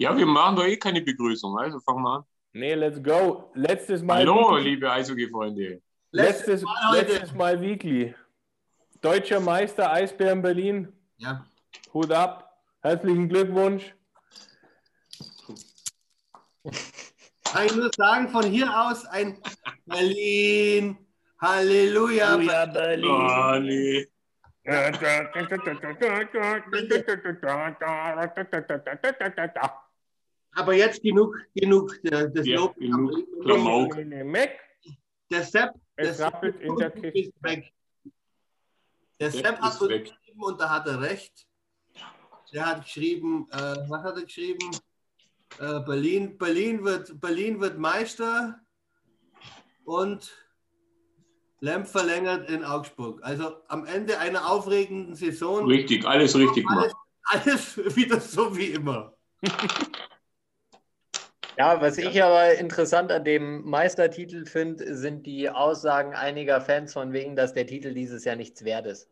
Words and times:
Ja, 0.00 0.16
wir 0.16 0.26
machen 0.26 0.54
doch 0.54 0.64
eh 0.64 0.76
keine 0.76 1.00
Begrüßung, 1.02 1.58
also 1.58 1.80
fangen 1.80 2.02
wir 2.02 2.18
an. 2.18 2.24
Nee, 2.52 2.74
let's 2.74 3.02
go. 3.02 3.50
Letztes 3.54 4.00
Mal. 4.00 4.18
Hallo, 4.18 4.56
liebe 4.56 4.90
Eishockey-Freunde. 4.90 5.82
Letztes, 6.12 6.64
letztes 6.92 7.34
Mal 7.34 7.60
Weekly. 7.60 8.14
Deutscher 9.00 9.40
Meister 9.40 9.92
Eisbären 9.92 10.40
Berlin. 10.40 10.92
Ja. 11.16 11.44
Hut 11.92 12.12
ab. 12.12 12.62
Herzlichen 12.80 13.28
Glückwunsch. 13.28 13.92
Kann 17.44 17.66
ich 17.66 17.74
nur 17.74 17.90
sagen, 17.94 18.28
von 18.28 18.44
hier 18.44 18.68
aus 18.68 19.04
ein 19.06 19.42
Berlin. 19.84 20.96
Halleluja. 21.40 22.28
Halleluja, 22.28 22.66
Berlin. 22.66 23.10
Oh, 23.10 23.58
nee. 23.60 24.08
Aber 30.58 30.74
jetzt 30.74 31.02
genug, 31.02 31.36
genug 31.54 31.98
äh, 32.04 32.28
des 32.30 32.46
Ja, 32.46 32.56
Lobs. 32.56 32.76
genug 32.78 33.42
Klamauk. 33.42 33.96
Mac. 34.24 34.50
Der 35.30 35.44
Sepp, 35.44 35.74
der 35.96 36.14
Sepp 36.14 36.42
in 36.60 36.74
der 36.76 36.92
ist 37.14 37.32
weg. 37.42 37.72
Der 39.20 39.30
Sepp 39.30 39.46
Sepp 39.46 39.60
hat 39.60 39.80
uns 39.80 39.88
weg. 39.90 40.04
geschrieben 40.04 40.42
und 40.42 40.60
da 40.60 40.68
hat 40.70 40.86
er 40.88 41.00
recht. 41.00 41.46
Der 42.52 42.66
hat 42.66 42.82
geschrieben, 42.82 43.46
äh, 43.52 43.56
was 43.88 44.02
hat 44.02 44.16
er 44.16 44.22
geschrieben? 44.24 44.70
Äh, 45.60 45.80
Berlin, 45.80 46.36
Berlin, 46.38 46.82
wird, 46.82 47.20
Berlin 47.20 47.60
wird 47.60 47.78
Meister 47.78 48.58
und 49.84 50.32
Lemp 51.60 51.86
verlängert 51.86 52.50
in 52.50 52.64
Augsburg. 52.64 53.20
Also 53.22 53.56
am 53.68 53.84
Ende 53.84 54.18
einer 54.18 54.50
aufregenden 54.50 55.14
Saison 55.14 55.66
Richtig, 55.66 56.04
alles 56.06 56.34
richtig 56.36 56.66
alles, 56.68 56.92
gemacht. 56.92 56.96
alles 57.22 57.76
wieder 57.96 58.20
so 58.20 58.56
wie 58.56 58.66
immer. 58.72 59.14
Ja, 61.58 61.80
was 61.80 61.98
ich 61.98 62.22
aber 62.22 62.54
interessant 62.54 63.10
an 63.12 63.24
dem 63.24 63.64
Meistertitel 63.68 64.44
finde, 64.46 64.94
sind 64.94 65.26
die 65.26 65.50
Aussagen 65.50 66.14
einiger 66.14 66.60
Fans 66.60 66.92
von 66.92 67.12
wegen, 67.12 67.36
dass 67.36 67.52
der 67.54 67.66
Titel 67.66 67.92
dieses 67.94 68.24
Jahr 68.24 68.36
nichts 68.36 68.64
wert 68.64 68.86
ist. 68.86 69.10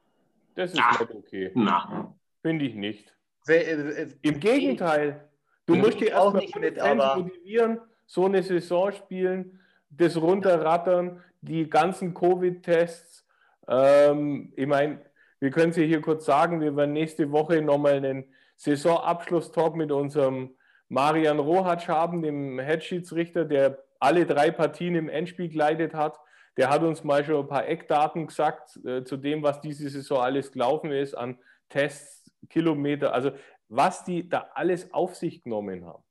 Das 0.55 0.73
ist 0.73 0.81
Ah. 0.81 0.91
nicht 1.01 1.11
okay. 1.15 1.51
Na, 1.55 2.15
Finde 2.43 2.65
ich 2.65 2.75
nicht. 2.77 3.12
Wer- 3.47 3.67
äh, 3.67 4.03
äh, 4.03 4.09
Im 4.23 4.39
Gegenteil. 4.41 5.29
Du 5.67 5.75
Ja. 5.75 5.83
musst 5.83 6.01
dir 6.01 6.17
Auch 6.19 6.34
erstmal 6.34 6.43
nicht 6.43 6.59
mit, 6.61 6.79
Fans 6.79 7.01
aber- 7.03 7.23
motivieren, 7.23 7.81
so 8.06 8.25
eine 8.27 8.43
Saison 8.43 8.93
spielen, 8.93 9.61
das 9.91 10.17
runterrattern, 10.17 11.23
die 11.41 11.69
ganzen 11.69 12.15
Covid-Tests. 12.15 13.27
Ähm, 13.69 14.53
ich 14.56 14.67
meine, 14.67 15.01
wir 15.41 15.51
können 15.51 15.71
es 15.71 15.77
hier 15.77 16.01
kurz 16.01 16.25
sagen, 16.25 16.61
wir 16.61 16.77
werden 16.77 16.93
nächste 16.93 17.31
Woche 17.33 17.61
nochmal 17.61 17.95
einen 17.95 18.25
Saisonabschluss-Talk 18.56 19.75
mit 19.77 19.91
unserem 19.91 20.56
Marian 20.89 21.39
Rohatsch 21.39 21.89
haben, 21.89 22.23
dem 22.23 22.59
Headschiedsrichter, 22.59 23.45
der 23.45 23.83
alle 23.98 24.27
drei 24.27 24.51
Partien 24.51 24.95
im 24.95 25.09
Endspiel 25.09 25.48
geleitet 25.48 25.95
hat. 25.95 26.19
Der 26.56 26.70
hat 26.70 26.83
uns 26.83 27.05
mal 27.05 27.25
schon 27.25 27.45
ein 27.45 27.48
paar 27.48 27.67
Eckdaten 27.67 28.27
gesagt 28.27 28.78
äh, 28.84 29.05
zu 29.05 29.17
dem, 29.17 29.43
was 29.43 29.61
diese 29.61 29.89
Saison 29.89 30.20
alles 30.20 30.53
gelaufen 30.53 30.91
ist 30.91 31.15
an 31.15 31.39
Tests, 31.69 32.31
Kilometer, 32.48 33.12
also 33.12 33.33
was 33.69 34.05
die 34.05 34.28
da 34.28 34.51
alles 34.55 34.93
auf 34.95 35.17
sich 35.17 35.43
genommen 35.43 35.84
haben. 35.84 36.03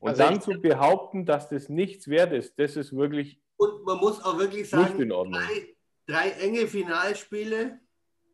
Und 0.00 0.10
Also 0.10 0.22
dann 0.22 0.40
zu 0.40 0.60
behaupten, 0.60 1.26
dass 1.26 1.48
das 1.48 1.68
nichts 1.68 2.08
wert 2.08 2.32
ist, 2.32 2.58
das 2.58 2.76
ist 2.76 2.96
wirklich 2.96 3.40
Und 3.56 3.84
man 3.84 3.98
muss 3.98 4.24
auch 4.24 4.38
wirklich 4.38 4.68
sagen, 4.68 5.08
drei, 5.08 5.76
drei 6.06 6.30
enge 6.30 6.66
Finalspiele 6.66 7.78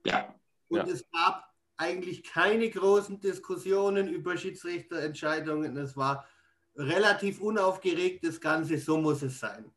ja. 0.07 0.35
und 0.69 0.79
Ja. 0.79 0.85
es 0.85 1.11
gab 1.11 1.48
eigentlich 1.79 2.25
keine 2.25 2.69
großen 2.69 3.21
Diskussionen 3.21 4.09
über 4.09 4.37
Schiedsrichterentscheidungen. 4.37 5.77
Es 5.77 5.97
war 5.97 6.27
relativ 6.77 7.41
unaufgeregt, 7.41 8.25
das 8.25 8.41
Ganze, 8.41 8.79
so 8.79 8.99
muss 8.99 9.23
es 9.23 9.41
sein. 9.41 9.73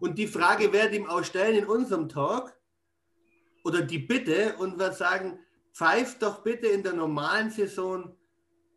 Und 0.00 0.18
die 0.18 0.26
Frage 0.26 0.72
werde 0.72 0.96
ich 0.96 1.02
ihm 1.02 1.08
auch 1.08 1.22
stellen 1.22 1.58
in 1.58 1.66
unserem 1.66 2.08
Talk 2.08 2.52
oder 3.64 3.82
die 3.82 3.98
Bitte 3.98 4.56
und 4.56 4.78
wir 4.78 4.92
sagen, 4.92 5.38
pfeift 5.72 6.22
doch 6.22 6.42
bitte 6.42 6.66
in 6.66 6.82
der 6.82 6.94
normalen 6.94 7.50
Saison 7.50 8.16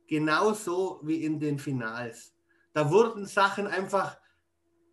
genauso 0.08 1.00
wie 1.04 1.24
in 1.24 1.40
den 1.40 1.58
Finals. 1.58 2.34
Da 2.74 2.92
wurden 2.92 3.26
Sachen 3.26 3.68
einfach 3.68 4.18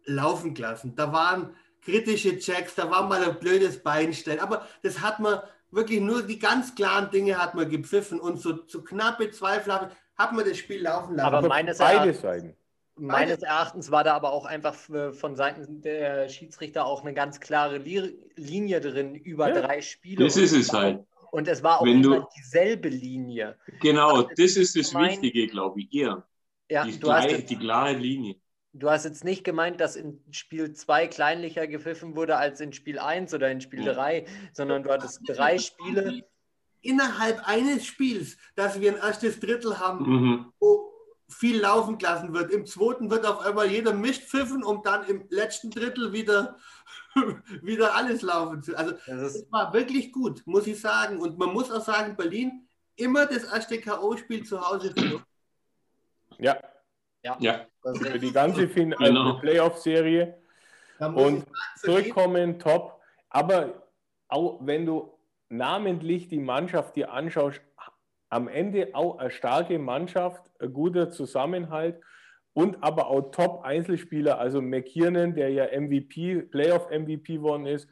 laufen 0.05 0.55
gelassen. 0.55 0.95
Da 0.95 1.13
waren 1.13 1.57
kritische 1.81 2.39
Checks, 2.39 2.75
da 2.77 2.91
war 2.91 3.07
mal 3.09 3.23
ein 3.23 3.39
blödes 3.39 3.83
Beinstellen. 3.83 4.41
Aber 4.41 4.67
das 4.83 5.01
hat 5.01 5.21
man 5.21 5.41
wirklich 5.73 6.01
nur 6.01 6.23
die 6.23 6.39
ganz 6.39 6.75
klaren 6.75 7.11
Dinge 7.11 7.37
hat 7.39 7.55
man 7.55 7.69
gepfiffen 7.69 8.21
und 8.21 8.39
so, 8.39 8.61
so 8.67 8.83
knappe 8.83 9.31
Zweifel 9.31 9.73
hat 9.73 9.97
hat 10.15 10.33
man 10.35 10.45
das 10.45 10.59
Spiel 10.59 10.83
laufen 10.83 11.17
lassen. 11.17 11.35
Aber 11.35 11.49
meines 11.49 11.79
beide 11.79 11.97
Erachtens- 12.11 12.21
Seiten. 12.21 12.57
Meines 12.97 13.43
Erachtens 13.43 13.91
war 13.91 14.05
da 14.05 14.15
aber 14.15 14.31
auch 14.33 14.45
einfach 14.45 14.75
von 14.75 15.35
Seiten 15.35 15.81
der 15.81 16.29
Schiedsrichter 16.29 16.85
auch 16.85 17.01
eine 17.03 17.15
ganz 17.15 17.41
klare 17.41 17.79
Li 17.79 18.19
Linie 18.37 18.81
drin 18.83 19.15
über 19.15 19.49
Ja. 19.49 19.63
drei 19.63 19.81
Spiele. 19.81 20.23
Das 20.23 20.37
ist 20.37 20.53
es 20.53 20.71
halt. 20.73 21.01
Und 21.31 21.49
es 21.49 21.63
war 21.63 21.81
auch 21.81 21.87
Wenn 21.87 22.03
du- 22.03 22.15
immer 22.17 22.29
dieselbe 22.37 22.91
Linie. 22.91 23.57
Genau, 23.81 24.23
das 24.23 24.57
ist 24.57 24.77
das 24.77 24.93
Mein- 24.93 25.13
Wichtige, 25.13 25.47
glaube 25.47 25.81
ich. 25.81 25.93
Ihr. 25.93 26.23
Ja, 26.71 26.85
Die, 26.85 27.01
du, 27.01 27.11
hast 27.11 27.23
klare, 27.25 27.39
jetzt, 27.39 27.51
die 27.51 27.57
klare 27.57 27.93
Linie. 27.95 28.37
Du 28.73 28.91
hast 28.91 29.05
jetzt 29.05 29.25
nicht 29.25 29.45
gemeint, 29.45 29.81
dass 29.81 29.97
in 29.97 30.23
Spiel 30.31 30.73
2 30.73 31.07
kleinlicher 31.09 31.67
gepfiffen 31.67 32.17
wurde 32.17 32.37
als 32.37 32.61
in 32.61 32.73
Spiel 32.73 32.99
1 32.99 33.35
oder 33.35 33.51
in 33.51 33.61
Spiel 33.61 33.85
Ja. 33.85 33.93
3, 33.95 34.27
sondern 34.53 34.83
du 34.83 34.91
hattest 34.91 35.21
drei 35.27 35.59
Spiele. 35.59 36.25
Innerhalb 36.81 37.47
eines 37.47 37.87
Spiels, 37.87 38.37
dass 38.57 38.81
wir 38.81 38.91
ein 38.93 38.99
erstes 38.99 39.39
Drittel 39.39 39.79
haben, 39.79 40.05
Mhm. 40.05 40.53
wo 40.59 40.91
viel 41.29 41.61
laufen 41.61 41.97
gelassen 41.97 42.35
wird. 42.35 42.51
Im 42.51 42.67
zweiten 42.67 43.11
wird 43.11 43.25
auf 43.25 43.41
einmal 43.41 43.67
jeder 43.71 43.95
Mist 43.95 44.23
pfiffen, 44.25 44.65
um 44.65 44.83
dann 44.83 45.07
im 45.07 45.25
letzten 45.31 45.71
Drittel 45.71 46.13
wieder, 46.13 46.57
wieder 47.63 47.95
alles 47.95 48.23
laufen 48.23 48.63
zu. 48.63 48.77
Also 48.77 48.93
Das 49.07 49.35
es 49.37 49.53
war 49.53 49.73
wirklich 49.73 50.13
gut, 50.13 50.43
muss 50.47 50.67
ich 50.67 50.81
sagen. 50.81 51.21
Und 51.21 51.39
man 51.39 51.53
muss 51.53 51.71
auch 51.71 51.85
sagen, 51.85 52.17
Berlin 52.17 52.67
immer 52.97 53.27
das 53.27 53.45
erste 53.45 53.79
K.O.-Spiel 53.81 54.45
zu 54.45 54.61
Hause 54.61 54.93
verloren. 54.93 55.25
Ja, 57.23 57.37
Ja, 57.41 57.67
für 57.83 58.19
die 58.19 58.33
ganze 58.33 58.69
fin 58.69 58.91
Genau. 58.99 59.39
Playoff-Serie. 59.39 60.39
Und 60.99 61.47
zurückkommen, 61.77 62.59
top. 62.59 63.01
Aber 63.29 63.89
auch 64.29 64.59
wenn 64.63 64.87
du 64.87 65.19
namentlich 65.49 66.29
die 66.29 66.41
Mannschaft 66.41 66.97
dir 66.97 67.13
anschaust, 67.13 67.61
am 68.31 68.49
Ende 68.49 68.91
auch 68.95 69.19
eine 69.19 69.31
starke 69.31 69.79
Mannschaft, 69.79 70.51
ein 70.59 70.73
guter 70.73 71.11
Zusammenhalt 71.11 72.01
und 72.55 72.83
aber 72.83 73.09
auch 73.09 73.31
Top-Einzelspieler, 73.31 74.39
also 74.39 74.63
McKiernan, 74.63 75.35
der 75.35 75.51
ja 75.51 75.67
MVP, 75.79 76.43
Playoff-MVP 76.43 77.35
geworden 77.37 77.67
ist, 77.67 77.89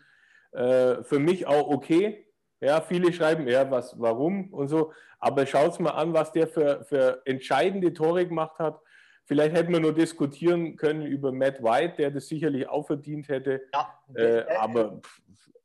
äh, 0.52 1.02
für 1.02 1.18
mich 1.18 1.47
auch 1.47 1.68
okay. 1.68 2.26
Ja, 2.60 2.80
viele 2.80 3.12
schreiben, 3.12 3.48
ja, 3.48 3.70
was, 3.70 3.98
warum 3.98 4.52
und 4.52 4.68
so. 4.68 4.92
Aber 5.18 5.47
schaut 5.47 5.78
mal 5.80 5.91
an, 5.91 6.12
was 6.12 6.32
der 6.32 6.47
für, 6.47 6.84
für 6.84 7.22
entscheidende 7.24 7.92
Tore 7.92 8.26
gemacht 8.26 8.58
hat. 8.58 8.80
Vielleicht 9.26 9.54
hätten 9.54 9.72
wir 9.72 9.81
nur 9.81 9.94
diskutieren 9.94 10.76
können 10.76 11.06
über 11.06 11.31
Matt 11.32 11.62
White, 11.62 11.94
der 11.98 12.10
das 12.10 12.26
sicherlich 12.26 12.69
auch 12.69 12.86
verdient 12.86 13.28
hätte. 13.28 13.62
ja, 13.72 14.00
Äh, 14.14 14.44
aber 14.56 15.00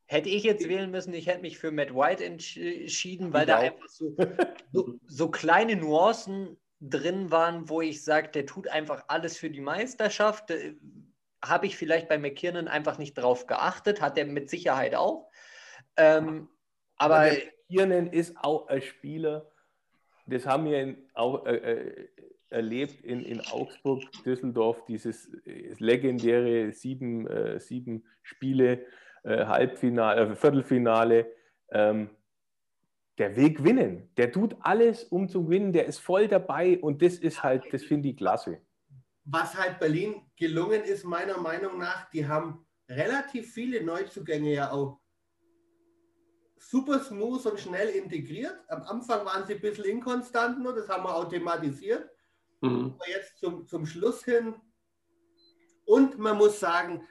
Hätte 0.07 0.29
ich 0.29 0.43
jetzt 0.43 0.67
wählen 0.69 0.91
müssen, 0.91 1.15
ich 1.15 1.25
hätte 1.25 1.41
mich 1.41 1.57
für 1.57 1.71
Matt 1.71 1.91
White 1.95 2.23
entsch- 2.23 2.81
entschieden, 2.81 3.33
weil 3.33 3.41
Ich 3.41 3.47
da 3.47 3.57
einfach 3.57 3.87
so, 3.87 4.15
so, 4.71 4.93
so 5.07 5.31
kleine 5.31 5.75
Nuancen 5.75 6.57
drin 6.79 7.31
waren, 7.31 7.67
wo 7.69 7.81
ich 7.81 8.03
sage, 8.03 8.29
der 8.29 8.45
tut 8.45 8.67
einfach 8.67 9.05
alles 9.07 9.35
für 9.37 9.49
die 9.49 9.61
Meisterschaft. 9.61 10.51
Äh, 10.51 10.75
Habe 11.43 11.65
ich 11.65 11.75
vielleicht 11.75 12.07
bei 12.07 12.19
McKiernan 12.19 12.67
einfach 12.67 12.99
nicht 12.99 13.15
drauf 13.15 13.47
geachtet, 13.47 13.99
hat 13.99 14.15
er 14.19 14.25
mit 14.25 14.47
Sicherheit 14.51 14.93
auch. 14.93 15.31
Ähm, 15.97 16.49
aber 16.97 17.15
Aber 17.15 17.29
der 17.31 17.41
Kiernan 17.67 18.07
ist 18.07 18.37
auch 18.37 18.67
ein 18.67 18.83
Spieler, 18.83 19.49
das 20.27 20.45
haben 20.45 20.65
wir 20.65 20.97
auch 21.15 21.47
äh, 21.47 21.55
äh, 21.55 22.09
erlebt 22.49 23.01
in, 23.03 23.23
in 23.23 23.41
Augsburg, 23.41 24.03
Düsseldorf, 24.23 24.85
dieses 24.85 25.33
äh, 25.45 25.73
legendäre 25.79 26.71
sieben, 26.71 27.27
äh, 27.27 27.59
sieben 27.59 28.03
Spiele, 28.21 28.85
äh, 29.23 29.45
Halbfinale, 29.45 30.31
äh, 30.31 30.35
Viertelfinale. 30.35 31.31
Ähm, 31.71 32.09
der 33.17 33.35
will 33.35 33.53
gewinnen. 33.53 34.09
Der 34.17 34.31
tut 34.31 34.55
alles, 34.59 35.05
um 35.05 35.29
zu 35.29 35.45
gewinnen. 35.45 35.71
Der 35.71 35.85
ist 35.85 35.99
voll 35.99 36.27
dabei 36.27 36.79
und 36.79 37.01
das 37.01 37.15
ist 37.15 37.43
halt, 37.43 37.63
das 37.71 37.83
finde 37.83 38.09
ich 38.09 38.17
klasse. 38.17 38.59
was 39.25 39.55
halt 39.55 39.79
Berlin 39.79 40.21
gelungen 40.37 40.83
ist, 40.83 41.03
meiner 41.03 41.37
Meinung 41.39 41.79
nach, 41.79 42.09
die 42.11 42.27
haben 42.27 42.65
relativ 42.87 43.51
viele 43.53 43.83
Neuzugänge 43.83 44.53
ja 44.53 44.71
auch 44.71 44.99
super 46.59 46.99
smooth 46.99 47.45
und 47.47 47.59
schnell 47.59 47.89
integriert. 47.89 48.57
Am 48.67 48.83
Anfang 48.83 49.25
waren 49.25 49.45
sie 49.45 49.55
ein 49.55 49.61
bisschen 49.61 49.85
inkonstant, 49.85 50.61
nur 50.61 50.75
das 50.75 50.87
haben 50.89 51.03
wir 51.03 51.15
automatisiert. 51.15 52.09
Mhm. 52.61 52.95
Jetzt 53.07 53.37
zum, 53.37 53.67
zum 53.67 53.85
Schluss 53.85 54.23
hin. 54.23 54.55
Und 55.85 56.17
man 56.17 56.37
muss 56.37 56.59
sagen, 56.59 57.07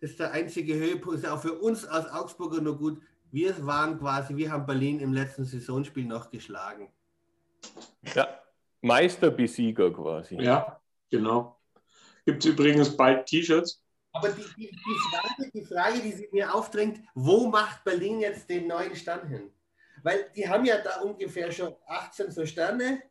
das 0.00 0.10
ist 0.10 0.20
der 0.20 0.32
einzige 0.32 0.74
Höhepunkt, 0.74 1.18
ist 1.18 1.26
auch 1.26 1.40
für 1.40 1.54
uns 1.54 1.84
als 1.84 2.10
Augsburger 2.10 2.60
nur 2.60 2.78
gut. 2.78 3.00
Wir 3.30 3.66
waren 3.66 3.98
quasi, 3.98 4.36
wir 4.36 4.50
haben 4.50 4.66
Berlin 4.66 5.00
im 5.00 5.12
letzten 5.12 5.44
Saisonspiel 5.44 6.04
noch 6.04 6.30
geschlagen. 6.30 6.92
Ja, 8.14 8.40
Meisterbesieger 8.80 9.92
quasi. 9.92 10.36
Ja, 10.36 10.80
genau. 11.10 11.58
Gibt 12.24 12.44
es 12.44 12.50
übrigens 12.50 12.96
bald 12.96 13.26
T-Shirts? 13.26 13.82
Aber 14.12 14.30
die, 14.30 14.42
die, 14.56 14.70
die, 14.70 14.98
Frage, 15.10 15.50
die 15.52 15.64
Frage, 15.64 16.00
die 16.00 16.12
sich 16.12 16.32
mir 16.32 16.54
aufdrängt, 16.54 17.00
wo 17.14 17.48
macht 17.48 17.84
Berlin 17.84 18.20
jetzt 18.20 18.48
den 18.48 18.66
neuen 18.66 18.96
Stand 18.96 19.28
hin? 19.28 19.50
Weil 20.02 20.30
die 20.34 20.48
haben 20.48 20.64
ja 20.64 20.78
da 20.78 21.00
ungefähr 21.00 21.52
schon 21.52 21.74
18 21.86 22.30
so 22.30 22.46
Sterne. 22.46 23.02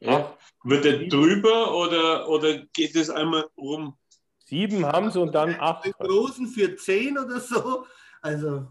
Ja. 0.00 0.36
Wird 0.64 0.84
der 0.84 1.06
drüber 1.06 1.74
oder, 1.74 2.28
oder 2.28 2.58
geht 2.72 2.96
es 2.96 3.10
einmal 3.10 3.46
rum? 3.56 3.96
Sieben 4.44 4.84
haben 4.86 5.10
sie 5.10 5.20
und 5.20 5.34
dann 5.34 5.56
acht. 5.58 5.84
Den 5.84 5.92
großen 5.92 6.46
für 6.48 6.76
zehn 6.76 7.18
oder 7.18 7.40
so. 7.40 7.86
Also. 8.22 8.68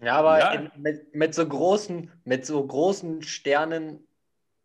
Ja, 0.00 0.16
aber 0.16 0.38
ja. 0.38 0.52
In, 0.52 0.70
mit, 0.76 1.14
mit, 1.14 1.34
so 1.34 1.46
großen, 1.46 2.10
mit 2.24 2.46
so 2.46 2.66
großen 2.66 3.22
Sternen 3.22 4.06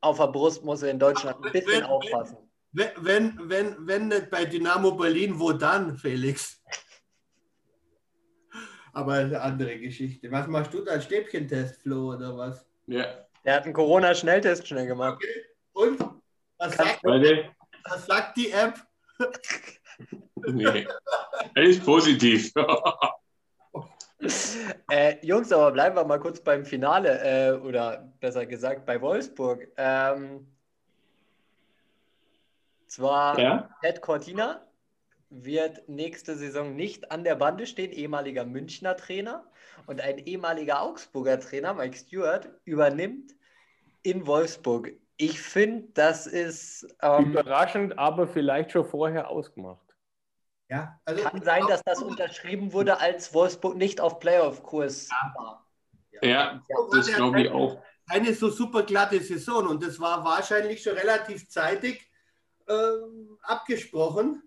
auf 0.01 0.18
der 0.18 0.27
Brust 0.27 0.63
muss 0.63 0.81
er 0.81 0.91
in 0.91 1.00
Deutschland 1.00 1.44
ein 1.45 1.51
bisschen 1.51 1.71
wenn, 1.71 1.83
aufpassen. 1.83 2.38
Wenn, 2.71 2.89
wenn, 3.00 3.50
wenn, 3.50 3.88
wenn 3.88 4.07
nicht 4.09 4.30
bei 4.30 4.45
Dynamo 4.45 4.91
Berlin, 4.91 5.39
wo 5.39 5.51
dann, 5.51 5.97
Felix? 5.97 6.62
Aber 8.94 9.13
eine 9.13 9.41
andere 9.41 9.77
Geschichte. 9.80 10.31
Was 10.31 10.47
machst 10.47 10.74
du 10.74 10.83
da? 10.83 11.00
Stäbchentest, 11.00 11.81
Flo, 11.81 12.13
oder 12.13 12.38
was? 12.38 12.65
Ja. 12.88 13.06
Der 13.45 13.56
hat 13.56 13.63
einen 13.63 13.74
Corona-Schnelltest 13.74 14.68
schnell 14.68 14.88
gemacht. 14.88 15.15
Okay. 15.15 15.49
Und? 15.80 16.00
Was 16.58 16.76
sagt, 16.76 17.04
was 17.04 18.06
sagt 18.06 18.38
die 18.38 18.52
App? 18.52 18.86
nee. 20.48 20.86
Er 21.56 21.64
ist 21.64 21.86
positiv. 21.86 22.52
äh, 24.92 25.26
Jungs, 25.26 25.54
aber 25.54 25.72
bleiben 25.72 25.96
wir 25.96 26.04
mal 26.04 26.20
kurz 26.20 26.42
beim 26.42 26.66
Finale 26.66 27.22
äh, 27.24 27.54
oder 27.54 28.12
besser 28.20 28.46
gesagt 28.46 28.86
bei 28.86 29.00
Wolfsburg. 29.00 29.70
Ähm, 29.78 30.54
zwar 32.88 33.40
ja? 33.40 33.70
Ted 33.82 34.02
Cortina 34.02 34.68
wird 35.30 35.88
nächste 35.88 36.36
Saison 36.36 36.75
nicht 36.75 37.10
an 37.10 37.24
der 37.24 37.36
Bande 37.36 37.66
stehen, 37.66 37.94
ehemaliger 37.94 38.44
Münchner 38.44 38.98
Trainer. 38.98 39.50
Und 39.86 40.02
ein 40.02 40.18
ehemaliger 40.18 40.82
Augsburger 40.82 41.40
Trainer, 41.40 41.74
Mike 41.74 41.96
Stewart, 41.96 42.50
übernimmt 42.66 43.34
in 44.04 44.28
Wolfsburg. 44.28 44.92
Ich 45.21 45.42
finde, 45.42 45.89
das 45.94 46.27
ist. 46.27 46.88
Ähm, 47.01 47.31
Überraschend, 47.31 48.00
aber 48.00 48.25
vielleicht 48.25 48.71
schon 48.71 48.86
vorher 48.86 49.30
ausgemacht. 49.30 49.86
Ja, 50.69 50.98
also 51.04 51.24
Kann 51.24 51.44
sein, 51.44 51.68
dass 51.68 51.83
das 51.83 52.01
unterschrieben 52.01 52.71
wurde, 52.71 53.01
als 53.01 53.33
Wolfsburg 53.33 53.75
nicht 53.75 54.00
auf 54.00 54.19
Playoff-Kurs 54.19 55.10
war. 55.36 55.68
Ja, 56.21 56.30
ja 56.30 56.66
das 56.92 57.07
glaube 57.07 57.42
ich 57.42 57.50
auch. 57.50 57.83
Eine 58.07 58.33
so 58.33 58.50
super 58.50 58.83
glatte 58.83 59.19
Saison 59.19 59.68
und 59.68 59.83
das 59.83 60.00
war 60.00 60.24
wahrscheinlich 60.24 60.81
schon 60.81 60.94
relativ 60.94 61.50
zeitig 61.50 62.10
äh, 62.68 62.74
abgesprochen. 63.42 64.42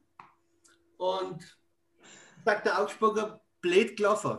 Und 0.96 1.44
sagt 2.46 2.64
der 2.64 2.80
Augsburger, 2.80 3.42
blöd 3.60 3.94
gelaufen. 3.94 4.38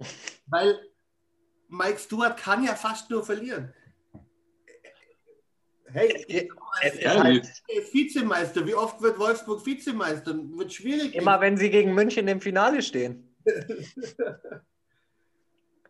Weil 0.48 0.78
Mike 1.68 1.98
Stewart 1.98 2.36
kann 2.36 2.62
ja 2.62 2.74
fast 2.74 3.08
nur 3.08 3.24
verlieren. 3.24 3.72
Hey, 5.92 6.48
es 6.82 6.94
ist 6.94 7.06
halt 7.06 7.46
Vizemeister. 7.92 8.66
Wie 8.66 8.74
oft 8.74 9.00
wird 9.00 9.18
Wolfsburg 9.18 9.64
Vizemeister? 9.64 10.34
Wird 10.34 10.72
schwierig. 10.72 11.14
Immer 11.14 11.40
wenn 11.40 11.56
sie 11.56 11.70
gegen 11.70 11.94
München 11.94 12.26
im 12.28 12.40
Finale 12.40 12.82
stehen. 12.82 13.34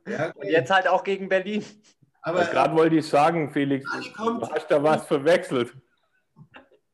ja, 0.06 0.28
okay. 0.28 0.32
Und 0.34 0.48
jetzt 0.48 0.70
halt 0.70 0.87
auch 0.87 1.02
gegen 1.02 1.28
Berlin. 1.28 1.64
Aber 2.22 2.44
gerade 2.44 2.75
wollte 2.75 2.96
ich 2.96 3.06
sagen, 3.06 3.50
Felix, 3.50 3.88
du 4.16 4.48
hast 4.50 4.69
da 4.69 4.82
was 4.82 5.06
verwechselt. 5.06 5.72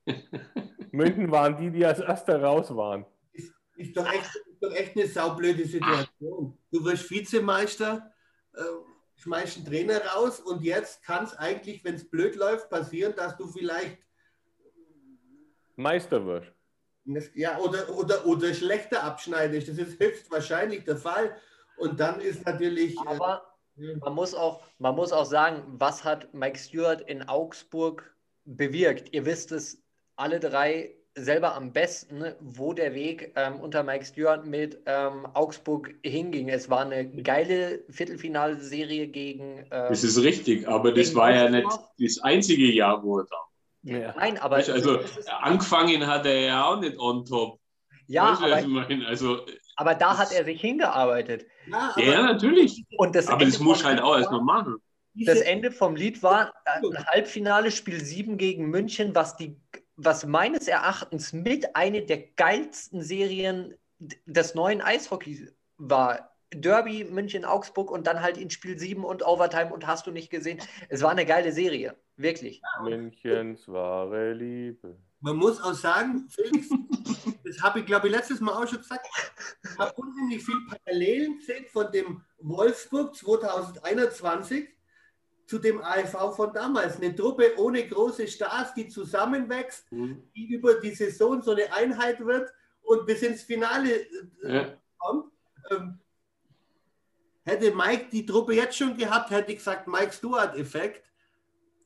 München 0.93 1.31
waren 1.31 1.57
die, 1.57 1.71
die 1.71 1.85
als 1.85 2.01
erster 2.01 2.43
raus 2.43 2.75
waren. 2.75 3.07
Ist, 3.33 3.53
ist, 3.77 3.97
doch, 3.97 4.07
echt, 4.13 4.27
ist 4.27 4.63
doch 4.63 4.75
echt 4.75 4.97
eine 4.97 5.07
saublöde 5.07 5.65
Situation. 5.65 6.59
Du 6.71 6.85
wirst 6.85 7.11
Vizemeister. 7.11 8.13
Äh, 8.55 8.61
schmeißt 9.23 9.59
einen 9.59 9.67
Trainer 9.67 10.05
raus 10.07 10.41
und 10.41 10.63
jetzt 10.63 11.03
kann 11.05 11.25
es 11.25 11.35
eigentlich, 11.35 11.85
wenn 11.85 11.95
es 11.95 12.09
blöd 12.09 12.37
läuft, 12.37 12.71
passieren, 12.71 13.15
dass 13.17 13.37
du 13.37 13.47
vielleicht 13.47 13.99
Meister 15.77 16.25
wirst. 16.27 16.53
Ja, 17.35 17.59
oder, 17.59 17.89
oder, 17.91 18.27
oder 18.27 18.55
schlechter 18.55 19.03
abschneidest. 19.03 19.69
Das 19.69 19.79
ist 19.79 19.99
höchstwahrscheinlich 19.99 20.85
der 20.85 20.97
Fall. 20.97 21.37
Und 21.77 21.99
dann 21.99 22.21
ist 22.21 22.45
natürlich. 22.45 22.97
Äh, 22.97 23.07
Aber 23.07 23.55
äh, 23.77 23.97
man, 23.97 24.15
muss 24.15 24.35
auch, 24.35 24.63
man 24.79 24.95
muss 24.95 25.13
auch 25.13 25.25
sagen, 25.25 25.65
was 25.67 26.05
hat 26.05 26.33
Mike 26.35 26.59
Stewart 26.59 27.01
in 27.03 27.23
Augsburg 27.29 28.15
bewirkt? 28.45 29.13
Ihr 29.13 29.25
wisst 29.25 29.51
es 29.51 29.83
alle 30.17 30.39
drei 30.39 30.95
selber 31.15 31.55
am 31.55 31.73
besten, 31.73 32.25
wo 32.41 32.73
der 32.73 32.95
Weg 32.95 33.33
ähm, 33.37 33.61
unter 33.61 33.83
Mike 33.83 34.05
Stewart 34.05 34.47
mit 34.47 34.81
ähm, 34.87 35.27
Augsburg 35.35 35.95
hinging. 36.03 36.49
Es 36.49 36.71
war 36.71 36.87
eine 36.87 37.07
geile 37.07 37.85
Viertelfinalserie 37.91 39.09
gegen. 39.09 39.59
Ähm, 39.71 39.87
das 39.89 40.05
ist 40.05 40.23
richtig, 40.23 40.67
aber 40.69 40.93
das 40.93 41.15
war 41.15 41.33
ja 41.33 41.49
nicht 41.49 41.69
das 41.99 42.19
einzige 42.23 42.67
Jahr, 42.67 43.03
wo 43.03 43.19
er 43.19 43.27
da. 43.27 43.37
Ja. 43.83 44.15
Nein, 44.17 44.39
aber. 44.39 44.57
Also, 44.57 45.01
angefangen 45.41 46.07
hat 46.07 46.25
er 46.25 46.41
ja 46.41 46.65
auch 46.65 46.81
nicht 46.81 46.99
on 46.99 47.25
top. 47.25 47.59
Ja, 48.07 48.39
aber, 48.41 48.65
also, 49.07 49.47
aber 49.77 49.95
da 49.95 50.19
hat 50.19 50.33
er 50.33 50.45
sich 50.45 50.61
hingearbeitet. 50.61 51.47
Ja, 51.67 51.95
ja 51.97 52.23
natürlich. 52.23 52.85
Und 52.97 53.15
das 53.15 53.29
aber 53.29 53.45
das 53.45 53.59
muss 53.59 53.85
halt 53.85 54.01
auch 54.01 54.17
erstmal 54.17 54.43
machen. 54.43 54.77
Das 55.15 55.41
Ende 55.41 55.71
vom 55.71 55.95
Lied 55.95 56.23
war 56.23 56.53
ein 56.65 57.07
Halbfinale, 57.07 57.71
Spiel 57.71 58.03
7 58.03 58.39
gegen 58.39 58.71
München, 58.71 59.15
was 59.15 59.37
die 59.37 59.57
was 59.97 60.27
meines 60.27 60.69
Erachtens 60.69 61.33
mit 61.33 61.77
eine 61.77 62.03
der 62.03 62.23
geilsten 62.37 63.03
Serien 63.03 63.75
des 63.99 64.55
neuen 64.55 64.81
Eishockeys 64.81 65.53
war. 65.77 66.31
Derby, 66.55 67.05
München, 67.05 67.45
Augsburg 67.45 67.91
und 67.91 68.07
dann 68.07 68.21
halt 68.21 68.37
in 68.37 68.51
Spiel 68.51 68.79
7 68.79 69.05
und 69.05 69.25
Overtime 69.25 69.73
und 69.73 69.87
hast 69.87 70.07
du 70.07 70.11
nicht 70.11 70.31
gesehen. 70.31 70.61
Es 70.89 71.03
war 71.03 71.11
eine 71.11 71.25
geile 71.25 71.53
Serie, 71.53 71.97
wirklich. 72.17 72.61
Münchens 72.83 73.67
wahre 73.69 74.35
Liebe. 74.35 74.99
Man 75.21 75.37
muss 75.37 75.63
auch 75.63 75.73
sagen, 75.73 76.29
Felix, 76.29 76.69
das 77.45 77.63
habe 77.63 77.81
ich 77.81 77.87
glaube 77.87 78.09
ich 78.09 78.13
letztes 78.13 78.41
Mal 78.41 78.53
auch 78.53 78.69
schon 78.69 78.79
gesagt, 78.79 79.07
ich 79.63 79.79
habe 79.79 79.95
unheimlich 79.95 80.45
viel 80.45 80.61
Parallelen 80.69 81.39
gesehen 81.39 81.65
von 81.73 81.91
dem 81.91 82.23
Wolfsburg 82.39 83.17
2021 83.17 84.69
zu 85.47 85.59
dem 85.59 85.83
AFV 85.83 86.35
von 86.35 86.53
damals. 86.53 86.97
Eine 86.97 87.15
Truppe 87.15 87.59
ohne 87.59 87.87
große 87.87 88.27
Stars, 88.29 88.75
die 88.75 88.89
zusammenwächst, 88.89 89.91
mhm. 89.93 90.23
die 90.35 90.55
über 90.55 90.75
die 90.75 90.95
Saison 90.95 91.43
so 91.43 91.53
eine 91.53 91.73
Einheit 91.73 92.25
wird 92.25 92.53
und 92.83 93.07
bis 93.07 93.23
ins 93.23 93.43
Finale 93.43 94.07
äh, 94.43 94.55
ja. 94.55 94.79
kommt. 94.99 95.33
Ähm, 95.71 95.99
hätte 97.45 97.75
Mike 97.75 98.07
die 98.11 98.27
Truppe 98.27 98.55
jetzt 98.55 98.77
schon 98.77 98.97
gehabt, 98.97 99.31
hätte 99.31 99.53
ich 99.53 99.59
gesagt, 99.59 99.89
Mike 99.89 100.13
Stewart-Effekt. 100.13 101.05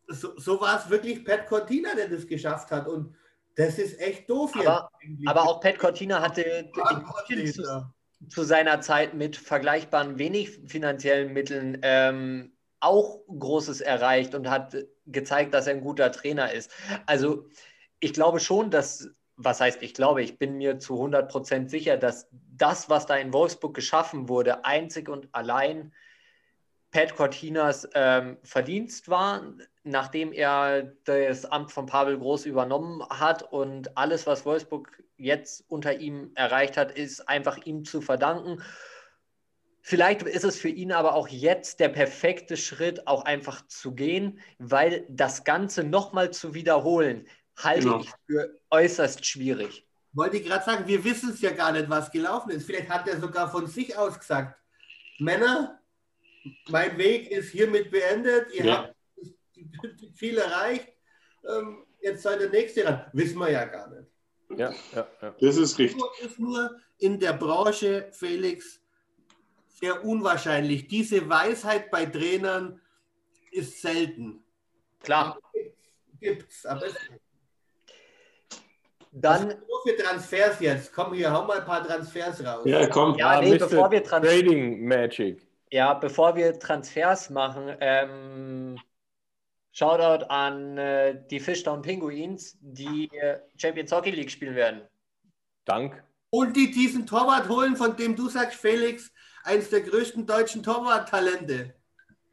So, 0.09 0.39
so 0.39 0.61
war 0.61 0.79
es 0.79 0.89
wirklich 0.89 1.25
Pat 1.25 1.47
Cortina, 1.47 1.95
der 1.95 2.09
das 2.09 2.27
geschafft 2.27 2.71
hat. 2.71 2.87
Und 2.87 3.15
das 3.57 3.79
ist 3.79 3.99
echt 3.99 4.29
doof 4.31 4.53
aber, 4.55 4.91
Aber 5.27 5.43
auch 5.43 5.61
Pat 5.61 5.79
Cortina 5.79 6.21
hatte 6.21 6.71
zu, 7.53 7.93
zu, 8.29 8.45
seiner 8.45 8.81
Zeit 8.83 9.15
mit 9.15 9.37
vergleichbaren 9.37 10.19
wenig 10.19 10.61
finanziellen 10.67 11.33
Mitteln 11.33 11.79
ähm, 11.83 12.56
auch 12.87 13.21
Großes 13.27 13.81
erreicht 13.81 14.35
und 14.35 14.49
hat 14.49 14.77
gezeigt, 15.07 15.55
dass 15.55 15.67
er 15.67 15.75
ein 15.75 15.81
guter 15.81 16.11
Trainer 16.13 16.53
ist. 16.53 16.71
Also 17.07 17.47
ich 18.01 18.13
glaube 18.13 18.41
schon, 18.41 18.71
dass, 18.71 19.11
was 19.37 19.61
heißt 19.61 19.83
ich 19.83 19.95
glaube, 19.95 20.23
ich 20.23 20.39
bin 20.39 20.57
mir 20.57 20.79
zu 20.79 20.95
100 20.95 21.31
Prozent 21.31 21.71
sicher, 21.71 21.97
dass 21.97 22.29
das, 22.31 22.89
was 22.89 23.07
da 23.07 23.17
in 23.17 23.33
Wolfsburg 23.33 23.75
geschaffen 23.75 24.29
wurde, 24.29 24.65
einzig 24.65 25.09
und 25.09 25.29
allein 25.33 25.93
Pat 26.91 27.15
Cortinas 27.15 27.89
ähm, 27.95 28.39
Verdienst 28.43 29.09
war, 29.09 29.43
nachdem 29.83 30.33
er 30.33 30.95
das 31.05 31.45
Amt 31.45 31.73
von 31.73 31.87
Pavel 31.87 32.19
Groß 32.19 32.47
übernommen 32.47 33.03
hat 33.11 33.43
und 33.53 33.97
alles, 33.97 34.27
was 34.27 34.47
Wolfsburg 34.47 35.03
jetzt 35.17 35.65
unter 35.69 35.99
ihm 35.99 36.31
erreicht 36.35 36.77
hat, 36.77 36.93
ist 36.93 37.29
einfach 37.29 37.59
ihm 37.67 37.85
zu 37.85 38.01
verdanken. 38.01 38.63
Vielleicht 39.89 40.23
ist 40.23 40.43
es 40.43 40.59
für 40.59 40.69
ihn 40.69 40.91
aber 40.91 41.15
auch 41.15 41.29
jetzt 41.29 41.79
der 41.79 41.89
perfekte 41.89 42.57
Schritt, 42.57 43.07
auch 43.07 43.25
einfach 43.25 43.65
zu 43.69 43.95
gehen, 43.95 44.41
weil 44.59 45.07
das 45.09 45.45
Ganze 45.45 45.85
nochmal 45.85 46.33
zu 46.33 46.55
wiederholen, 46.55 47.25
halte 47.57 47.85
genau. 47.85 48.01
ich 48.01 48.11
für 48.27 48.59
äußerst 48.71 49.25
schwierig. 49.25 49.87
Wollte 50.13 50.39
ich 50.39 50.45
gerade 50.45 50.65
sagen, 50.65 50.89
wir 50.89 51.05
wissen 51.05 51.31
es 51.31 51.41
ja 51.41 51.53
gar 51.53 51.71
nicht, 51.71 51.89
was 51.89 52.11
gelaufen 52.11 52.51
ist. 52.51 52.67
Vielleicht 52.67 52.89
hat 52.89 53.07
er 53.07 53.21
sogar 53.21 53.49
von 53.49 53.69
sich 53.69 53.97
aus 53.97 54.19
gesagt, 54.19 54.61
Männer, 55.21 55.81
mein 56.67 56.99
Weg 56.99 57.31
ist 57.31 57.53
hiermit 57.53 57.93
beendet, 57.93 58.53
ihr 58.55 58.65
ja. 58.65 58.77
habt 58.79 58.95
viel 60.17 60.37
erreicht, 60.39 60.89
ähm, 61.49 61.85
jetzt 62.01 62.25
seid 62.25 62.41
der 62.41 62.51
Nächste 62.51 62.85
ran. 62.85 63.07
Wissen 63.13 63.39
wir 63.39 63.53
ja 63.53 63.65
gar 63.67 63.89
nicht. 63.89 64.11
Ja, 64.59 64.75
ja, 64.93 65.07
ja. 65.23 65.37
Das 65.41 65.57
ist 65.57 65.79
richtig. 65.79 66.03
Das 66.21 66.33
ist 66.33 66.41
nur 66.41 66.77
in 66.99 67.21
der 67.21 67.35
Branche, 67.35 68.09
Felix, 68.11 68.81
sehr 69.79 70.05
unwahrscheinlich. 70.05 70.89
Diese 70.89 71.29
Weisheit 71.29 71.91
bei 71.91 72.07
Trainern 72.07 72.81
ist 73.51 73.81
selten. 73.83 74.43
Klar. 75.01 75.39
gibt's, 76.21 76.65
aber 76.67 76.87
es 76.87 76.95
Dann, 79.13 79.49
nur 79.49 79.83
für 79.87 79.97
Transfers 79.97 80.61
jetzt. 80.61 80.93
Komm 80.93 81.15
hier, 81.15 81.33
hau 81.33 81.45
mal 81.45 81.59
ein 81.61 81.65
paar 81.65 81.87
Transfers 81.87 82.45
raus. 82.45 82.63
Ja, 82.65 82.87
komm. 82.87 83.17
Ja, 83.19 83.41
nee, 83.41 83.57
bevor 83.57 83.91
wir 83.91 84.01
dran- 84.03 84.23
Trading 84.23 84.87
Magic. 84.87 85.47
ja, 85.71 85.95
bevor 85.95 86.35
wir 86.37 86.59
Transfers 86.59 87.31
machen, 87.31 87.77
ähm, 87.81 88.79
Shoutout 89.73 90.25
an 90.31 90.79
äh, 90.79 91.23
die 91.31 91.39
Fishtown 91.39 91.83
Pinguins, 91.83 92.57
die 92.63 93.11
äh, 93.13 93.41
Champions 93.57 93.93
Hockey 93.93 94.11
League 94.11 94.31
spielen 94.31 94.55
werden. 94.55 94.83
Dank. 95.67 96.03
Und 96.31 96.57
die 96.57 96.71
diesen 96.71 97.07
Torwart 97.07 97.47
holen, 97.49 97.77
von 97.77 97.95
dem 97.95 98.17
du 98.17 98.29
sagst, 98.31 98.59
Felix, 98.59 99.13
eines 99.47 99.71
der 99.71 99.81
größten 99.83 100.27
deutschen 100.27 100.63
Torwarttalente. 100.63 101.75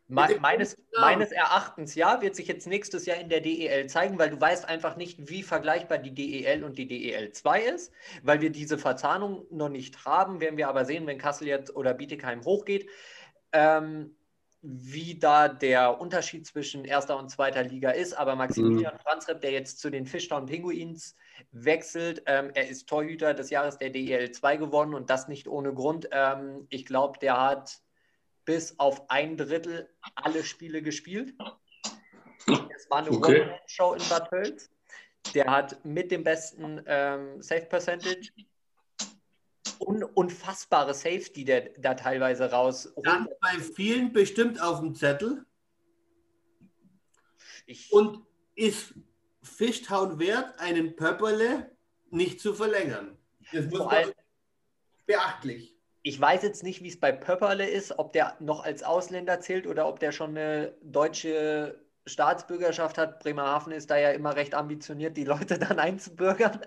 Me 0.08 0.38
meines, 0.42 0.78
meines 1.00 1.32
Erachtens 1.32 1.96
ja, 1.96 2.22
wird 2.22 2.36
sich 2.36 2.48
jetzt 2.48 2.68
nächstes 2.68 3.06
Jahr 3.06 3.18
in 3.18 3.30
der 3.30 3.40
DEL 3.40 3.88
zeigen, 3.88 4.20
weil 4.20 4.32
du 4.32 4.40
weißt 4.40 4.68
einfach 4.68 4.96
nicht, 4.96 5.30
wie 5.30 5.44
vergleichbar 5.44 5.98
die 5.98 6.14
DEL 6.14 6.64
und 6.64 6.78
die 6.78 6.88
DEL 6.88 7.32
2 7.32 7.62
ist, 7.62 7.94
weil 8.22 8.42
wir 8.42 8.52
diese 8.52 8.78
Verzahnung 8.78 9.46
noch 9.50 9.70
nicht 9.70 10.06
haben, 10.06 10.42
werden 10.42 10.58
wir 10.58 10.68
aber 10.68 10.86
sehen, 10.86 11.08
wenn 11.08 11.18
Kassel 11.18 11.48
jetzt 11.48 11.76
oder 11.76 11.94
Bietigheim 11.94 12.44
hochgeht, 12.44 12.90
ähm, 13.54 14.16
wie 14.62 15.18
da 15.18 15.48
der 15.48 16.00
Unterschied 16.00 16.46
zwischen 16.46 16.84
erster 16.84 17.18
und 17.18 17.30
zweiter 17.30 17.64
Liga 17.64 17.92
ist. 17.92 18.14
Aber 18.14 18.36
Maximilian 18.36 19.00
Franzrepp, 19.00 19.42
der 19.42 19.52
jetzt 19.52 19.80
zu 19.80 19.90
den 19.90 20.06
Fishtown 20.06 20.46
Pinguins 20.46 21.16
wechselt, 21.52 22.24
ähm, 22.26 22.52
er 22.54 22.68
ist 22.68 22.88
Torhüter 22.88 23.34
des 23.34 23.50
Jahres 23.50 23.78
der 23.78 23.90
DEL 23.90 24.32
2 24.32 24.58
geworden 24.58 24.94
und 24.94 25.10
das 25.10 25.28
nicht 25.28 25.48
ohne 25.48 25.74
Grund. 25.74 26.08
Ähm, 26.12 26.68
ich 26.70 26.86
glaube, 26.86 27.20
der 27.20 27.40
hat 27.40 27.82
bis 28.46 28.80
auf 28.80 29.10
ein 29.10 29.38
Drittel 29.38 29.90
alle 30.16 30.44
Spiele 30.44 30.82
gespielt. 30.82 31.34
Es 32.76 32.90
war 32.90 33.00
eine 33.00 33.12
Okay. 33.12 33.42
One-Man-Show 33.42 33.94
in 33.94 34.10
Bad 34.10 34.30
Tölz. 34.30 34.70
Der 35.34 35.46
hat 35.46 35.84
mit 35.86 36.12
dem 36.12 36.24
besten 36.24 36.82
ähm, 36.86 37.42
Save 37.42 37.66
Percentage 37.68 38.30
un 39.80 40.04
unfassbare 40.04 40.94
Saves, 40.94 41.32
die 41.32 41.46
der 41.46 41.70
da 41.78 41.94
teilweise 41.94 42.52
rausholt. 42.52 43.06
Dann 43.06 43.28
bei 43.42 43.60
vielen 43.60 44.12
bestimmt 44.12 44.62
auf 44.62 44.80
dem 44.80 44.96
Zettel 44.96 45.46
Ich, 47.66 47.92
und 47.92 48.26
ist 48.56 48.94
Fischtown 49.44 50.20
wert, 50.20 50.60
einen 50.60 50.96
Pöpperle 50.96 51.72
nicht 52.10 52.40
zu 52.40 52.54
verlängern. 52.54 53.18
Das 53.52 53.66
muss 53.66 53.80
man 53.80 54.12
beachtlich. 55.06 55.76
ich 56.02 56.20
weiß 56.20 56.44
jetzt 56.44 56.64
nicht, 56.64 56.82
wie 56.82 56.88
es 56.88 57.00
bei 57.00 57.12
Pöpperle 57.12 57.70
ist, 57.70 57.98
ob 58.00 58.14
der 58.14 58.36
noch 58.40 58.64
als 58.64 58.84
Ausländer 58.84 59.40
zählt 59.42 59.68
oder 59.68 59.88
ob 59.88 60.00
der 60.00 60.12
schon 60.12 60.32
eine 60.32 60.74
deutsche 60.82 61.80
Staatsbürgerschaft 62.06 62.98
hat. 62.98 63.20
Bremerhaven 63.20 63.74
ist 63.74 63.90
da 63.90 63.98
ja 63.98 64.12
immer 64.12 64.36
recht 64.36 64.56
ambitioniert, 64.56 65.18
die 65.18 65.26
Leute 65.26 65.60
dann 65.60 65.80
einzubürgern. 65.80 66.62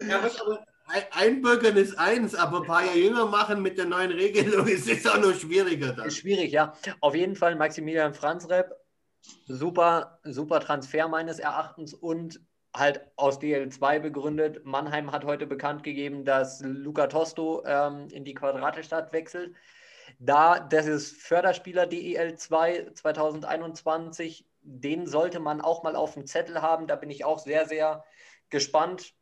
Ja, 0.00 0.18
aber 0.40 0.64
einbürgern 1.12 1.76
ist 1.76 1.98
eins, 1.98 2.34
aber 2.34 2.58
ein 2.58 2.66
paar 2.66 2.84
Jahre 2.84 2.98
jünger 2.98 3.26
machen 3.26 3.62
mit 3.62 3.78
der 3.78 3.86
neuen 3.86 4.10
Regelung 4.10 4.66
ist 4.66 4.88
es 4.88 5.06
auch 5.06 5.18
noch 5.18 5.34
schwieriger 5.34 5.92
dann. 5.92 6.06
Ist 6.06 6.18
schwierig, 6.18 6.52
ja. 6.52 6.74
Auf 7.00 7.14
jeden 7.14 7.36
Fall 7.36 7.56
Maximilian 7.56 8.14
Franzrep. 8.14 8.79
Super, 9.46 10.18
super 10.24 10.60
Transfer 10.60 11.08
meines 11.08 11.38
Erachtens 11.38 11.94
und 11.94 12.40
halt 12.74 13.00
aus 13.16 13.40
DL2 13.40 13.98
begründet. 13.98 14.64
Mannheim 14.64 15.12
hat 15.12 15.24
heute 15.24 15.46
bekannt 15.46 15.82
gegeben, 15.82 16.24
dass 16.24 16.60
Luca 16.62 17.08
Tosto 17.08 17.64
ähm, 17.66 18.08
in 18.10 18.24
die 18.24 18.34
Quadratestadt 18.34 19.12
wechselt. 19.12 19.54
Da, 20.18 20.60
das 20.60 20.86
ist 20.86 21.16
Förderspieler 21.16 21.84
DEL2 21.84 22.94
2021, 22.94 24.46
den 24.62 25.06
sollte 25.06 25.40
man 25.40 25.60
auch 25.60 25.82
mal 25.82 25.96
auf 25.96 26.14
dem 26.14 26.26
Zettel 26.26 26.62
haben. 26.62 26.86
Da 26.86 26.96
bin 26.96 27.10
ich 27.10 27.24
auch 27.24 27.38
sehr, 27.38 27.66
sehr 27.66 28.04
gespannt, 28.50 29.14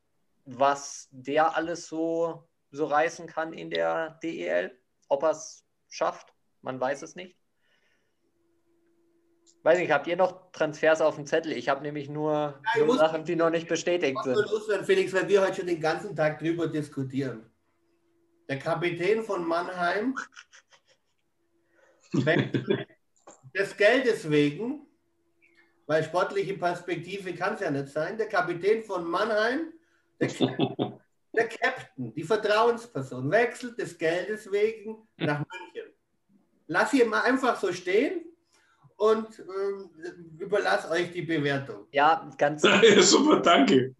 was 0.44 1.08
der 1.10 1.56
alles 1.56 1.86
so, 1.86 2.48
so 2.70 2.86
reißen 2.86 3.26
kann 3.26 3.52
in 3.52 3.70
der 3.70 4.18
DEL. 4.22 4.78
Ob 5.08 5.22
er 5.22 5.30
es 5.30 5.64
schafft, 5.88 6.34
man 6.62 6.80
weiß 6.80 7.02
es 7.02 7.14
nicht. 7.14 7.36
Weiß 9.68 9.78
nicht, 9.78 9.92
habt 9.92 10.06
ihr 10.06 10.16
noch 10.16 10.50
Transfers 10.52 11.02
auf 11.02 11.16
dem 11.16 11.26
Zettel? 11.26 11.52
Ich 11.52 11.68
habe 11.68 11.82
nämlich 11.82 12.08
nur, 12.08 12.58
ich 12.74 12.86
nur 12.86 12.96
Sachen, 12.96 13.26
die 13.26 13.36
noch 13.36 13.50
nicht 13.50 13.68
bestätigt 13.68 14.16
Was 14.16 14.24
sind. 14.24 14.34
soll 14.36 14.46
loswerden, 14.46 14.86
Felix, 14.86 15.12
weil 15.12 15.28
wir 15.28 15.42
heute 15.42 15.56
schon 15.56 15.66
den 15.66 15.78
ganzen 15.78 16.16
Tag 16.16 16.38
drüber 16.38 16.68
diskutieren. 16.68 17.44
Der 18.48 18.58
Kapitän 18.58 19.22
von 19.22 19.46
Mannheim, 19.46 20.14
wechselt 22.14 22.88
des 23.54 23.76
Geldes 23.76 24.30
wegen, 24.30 24.86
weil 25.86 26.02
sportliche 26.02 26.54
Perspektive 26.54 27.34
kann 27.34 27.52
es 27.52 27.60
ja 27.60 27.70
nicht 27.70 27.88
sein, 27.88 28.16
der 28.16 28.28
Kapitän 28.28 28.82
von 28.82 29.04
Mannheim, 29.04 29.74
der, 30.18 30.28
der 31.36 31.46
Captain, 31.46 32.14
die 32.14 32.24
Vertrauensperson, 32.24 33.30
wechselt 33.30 33.78
des 33.78 33.98
Geldes 33.98 34.50
wegen 34.50 35.06
nach 35.18 35.40
München. 35.40 35.92
Lass 36.68 36.90
hier 36.90 37.04
mal 37.04 37.20
einfach 37.20 37.60
so 37.60 37.70
stehen 37.70 38.24
und 38.98 39.26
ähm, 39.38 39.90
überlass 40.38 40.90
euch 40.90 41.12
die 41.12 41.22
Bewertung. 41.22 41.86
Ja, 41.92 42.28
ganz, 42.36 42.62
Ja, 42.82 43.00
super, 43.02 43.40
danke. 43.40 43.94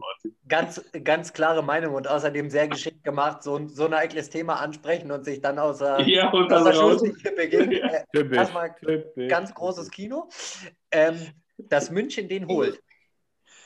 ganz, 0.48 0.82
ganz 1.04 1.32
klare 1.32 1.62
Meinung 1.62 1.94
und 1.94 2.08
außerdem 2.08 2.50
sehr 2.50 2.66
geschickt 2.68 3.04
gemacht, 3.04 3.42
so, 3.44 3.56
ein- 3.56 3.68
so 3.68 3.86
ein 3.86 3.94
heikles 3.94 4.28
Thema 4.28 4.54
ansprechen 4.60 5.12
und 5.12 5.24
sich 5.24 5.40
dann 5.40 5.58
außer, 5.58 6.00
Ja, 6.00 6.30
und 6.32 6.52
außer 6.52 6.72
dann 6.72 6.76
raus. 6.80 7.00
Schusslinie 7.00 7.32
begegnen. 7.32 7.72
Äh, 7.92 8.04
Typisch. 8.12 8.38
Erstmal 8.38 8.74
Typisch. 8.74 9.28
ganz 9.28 9.54
großes 9.54 9.90
Kino. 9.90 10.28
Ähm, 10.90 11.16
dass 11.58 11.90
München 11.90 12.28
den 12.28 12.48
holt. 12.48 12.82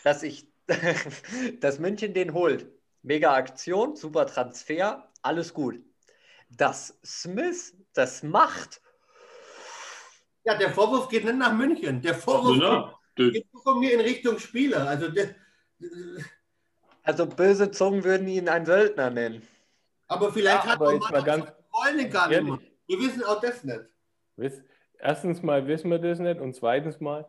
Dass 0.04 0.22
ich, 0.22 0.46
dass 1.60 1.78
München 1.78 2.12
den 2.12 2.34
holt. 2.34 2.66
Mega 3.02 3.34
Aktion, 3.34 3.96
super 3.96 4.26
Transfer, 4.26 5.08
alles 5.22 5.54
gut. 5.54 5.80
Dass 6.50 6.98
Smith 7.04 7.74
das 7.94 8.22
macht, 8.22 8.81
Ja, 10.44 10.54
der 10.56 10.70
Vorwurf 10.70 11.08
geht 11.08 11.24
nicht 11.24 11.36
nach 11.38 11.52
München. 11.54 12.00
Der 12.02 12.14
Vorwurf 12.14 12.56
Ja, 12.58 12.94
das- 13.16 13.32
geht 13.32 13.46
von 13.62 13.78
mir 13.80 13.92
in 13.94 14.00
Richtung 14.00 14.38
Spieler. 14.38 14.86
Also 14.88 15.08
der, 15.08 15.34
also 17.02 17.26
böse 17.26 17.70
Zungen 17.70 18.04
würden 18.04 18.26
ihn 18.28 18.48
einen 18.48 18.66
Söldner 18.66 19.10
nennen. 19.10 19.42
aber 20.08 20.32
vielleicht 20.32 20.64
Ja, 20.64 20.72
hat 20.72 20.80
aber 20.80 20.98
man 20.98 21.24
ganz 21.24 21.46
Freunde 21.70 22.08
gar 22.08 22.28
nicht 22.28 22.42
mehr. 22.42 22.58
Wir 22.86 22.98
wissen 22.98 23.22
auch 23.24 23.40
das 23.40 23.64
nicht. 23.64 23.80
Erstens 24.98 25.42
mal 25.42 25.66
wissen 25.66 25.90
wir 25.90 25.98
das 25.98 26.18
nicht 26.18 26.40
und 26.40 26.54
zweitens 26.54 27.00
mal 27.00 27.26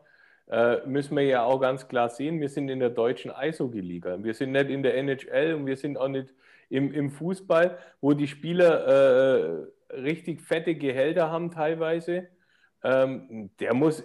äh, 0.50 0.86
müssen 0.86 1.15
wir 1.15 1.24
ja 1.24 1.43
auch 1.43 1.60
ganz 1.60 1.88
klar 1.88 2.10
sehen, 2.10 2.41
wir 2.41 2.50
sind 2.50 2.67
in 2.70 2.79
der 2.79 2.89
deutschen 2.89 3.32
Eishockey-Liga. 3.32 4.22
Wir 4.24 4.34
sind 4.34 4.51
nicht 4.51 4.70
in 4.70 4.84
der 4.84 4.96
NHL 4.98 5.53
und 5.53 5.65
wir 5.65 5.77
sind 5.77 5.98
auch 5.98 6.10
nicht 6.10 6.34
im, 6.70 6.91
im 6.91 7.10
Fußball, 7.12 7.77
wo 8.01 8.13
die 8.13 8.27
Spieler 8.27 9.67
äh, 9.89 9.96
richtig 9.96 10.41
fette 10.41 10.75
Gehälter 10.75 11.32
haben 11.32 11.50
teilweise. 11.50 12.27
Ähm, 12.83 13.49
der 13.59 13.73
muss 13.73 14.03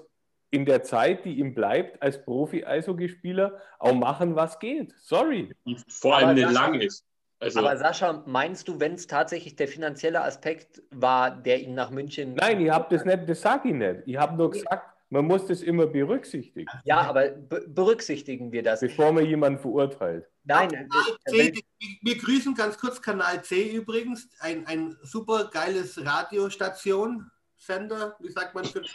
in 0.50 0.64
der 0.64 0.82
Zeit, 0.82 1.24
die 1.24 1.38
ihm 1.38 1.54
bleibt, 1.54 2.00
als 2.02 2.22
Profi-Eishockeyspieler 2.24 3.60
auch 3.78 3.94
machen, 3.94 4.34
was 4.36 4.58
geht. 4.58 4.94
Sorry. 4.98 5.52
vor 5.88 6.16
allem 6.16 6.24
Aber 6.26 6.34
nicht 6.34 6.46
das- 6.46 6.54
lang 6.54 6.74
ist. 6.80 7.04
Also, 7.40 7.60
Aber 7.60 7.76
Sascha, 7.76 8.24
meinst 8.26 8.66
du, 8.66 8.80
wenn 8.80 8.94
es 8.94 9.06
tatsächlich 9.06 9.54
der 9.54 9.68
finanzielle 9.68 10.22
Aspekt 10.22 10.82
war, 10.90 11.30
der 11.30 11.60
ihn 11.60 11.72
nach 11.74 11.90
München. 11.90 12.34
Nein, 12.34 12.60
ich 12.60 12.68
habe 12.70 12.86
das 12.96 13.04
nicht, 13.04 13.28
das 13.28 13.40
sage 13.40 13.68
ich 13.68 13.74
nicht. 13.76 14.00
Ich 14.06 14.16
habe 14.16 14.36
nur 14.36 14.50
gesagt, 14.50 14.92
man 15.10 15.24
muss 15.24 15.46
das 15.46 15.62
immer 15.62 15.86
berücksichtigen, 15.86 16.68
Ja, 16.84 17.02
aber 17.02 17.28
be 17.30 17.64
berücksichtigen 17.68 18.50
wir 18.50 18.64
das. 18.64 18.80
bevor 18.80 19.12
man 19.12 19.24
jemanden 19.24 19.60
verurteilt. 19.60 20.26
Nein, 20.42 20.68
Kanal 20.68 20.88
C, 21.28 21.52
wir 22.02 22.18
grüßen 22.18 22.54
ganz 22.56 22.76
kurz 22.76 23.00
Kanal 23.00 23.40
C 23.44 23.68
übrigens. 23.70 24.28
Ein, 24.40 24.66
ein 24.66 24.96
super 25.02 25.48
geiles 25.52 26.04
Radiostation. 26.04 27.30
Sender, 27.58 28.16
wie 28.20 28.30
sagt 28.30 28.54
man 28.54 28.64
für 28.64 28.80
Deutsch? 28.80 28.94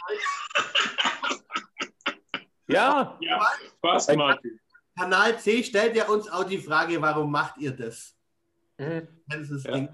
Ja, 2.66 3.16
ja, 3.20 3.46
passt, 3.82 4.14
Martin. 4.16 4.58
Kanal 4.98 5.38
C 5.38 5.62
stellt 5.62 5.94
ja 5.96 6.06
uns 6.08 6.28
auch 6.30 6.44
die 6.44 6.58
Frage, 6.58 7.00
warum 7.02 7.30
macht 7.30 7.58
ihr 7.58 7.72
das? 7.72 8.14
mhm. 8.78 9.06
Das 9.26 9.40
ist 9.40 9.50
das 9.52 9.62
Ja. 9.64 9.72
Ding. 9.72 9.88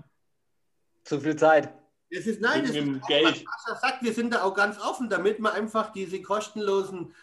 zu 1.04 1.20
viel 1.20 1.36
Zeit. 1.36 1.72
Es 2.10 2.26
ist, 2.26 2.40
nein, 2.40 2.64
es 2.64 2.70
ist 2.70 3.06
Geld. 3.06 3.44
was 3.68 3.80
sagt, 3.80 4.02
wir 4.02 4.12
sind 4.12 4.34
da 4.34 4.42
auch 4.42 4.54
ganz 4.54 4.78
offen, 4.80 5.08
damit 5.08 5.38
wir 5.40 5.52
einfach 5.52 5.92
diese 5.92 6.20
kostenlosen 6.22 7.14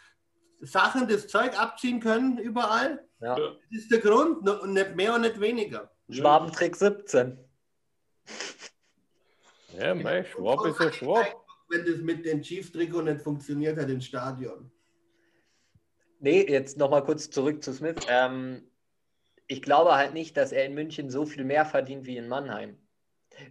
Sachen, 0.61 1.07
das 1.07 1.27
Zeug 1.27 1.59
abziehen 1.59 1.99
können 1.99 2.37
überall. 2.37 3.05
Ja. 3.19 3.35
Das 3.35 3.53
ist 3.69 3.91
der 3.91 3.99
Grund, 3.99 4.47
und 4.49 4.73
nicht 4.73 4.95
mehr 4.95 5.13
und 5.13 5.21
nicht 5.21 5.39
weniger. 5.39 5.91
Schwabentrick 6.09 6.75
17. 6.75 7.37
ja 9.77 9.95
mei, 9.95 10.23
Schwab 10.23 10.65
ist 10.65 10.81
ein 10.81 10.93
Schwab. 10.93 11.45
Wenn 11.69 11.85
das 11.85 11.97
mit 11.97 12.25
dem 12.25 12.41
Chiefs-Trikot 12.41 13.01
nicht 13.01 13.21
funktioniert 13.21 13.77
hat 13.77 13.89
im 13.89 14.01
Stadion. 14.01 14.71
Nee, 16.19 16.45
jetzt 16.49 16.77
nochmal 16.77 17.03
kurz 17.03 17.29
zurück 17.29 17.63
zu 17.63 17.73
Smith. 17.73 17.97
Ähm, 18.09 18.63
ich 19.47 19.61
glaube 19.61 19.95
halt 19.95 20.13
nicht, 20.13 20.35
dass 20.37 20.51
er 20.51 20.65
in 20.65 20.73
München 20.73 21.09
so 21.09 21.25
viel 21.25 21.43
mehr 21.43 21.65
verdient 21.65 22.05
wie 22.05 22.17
in 22.17 22.27
Mannheim. 22.27 22.77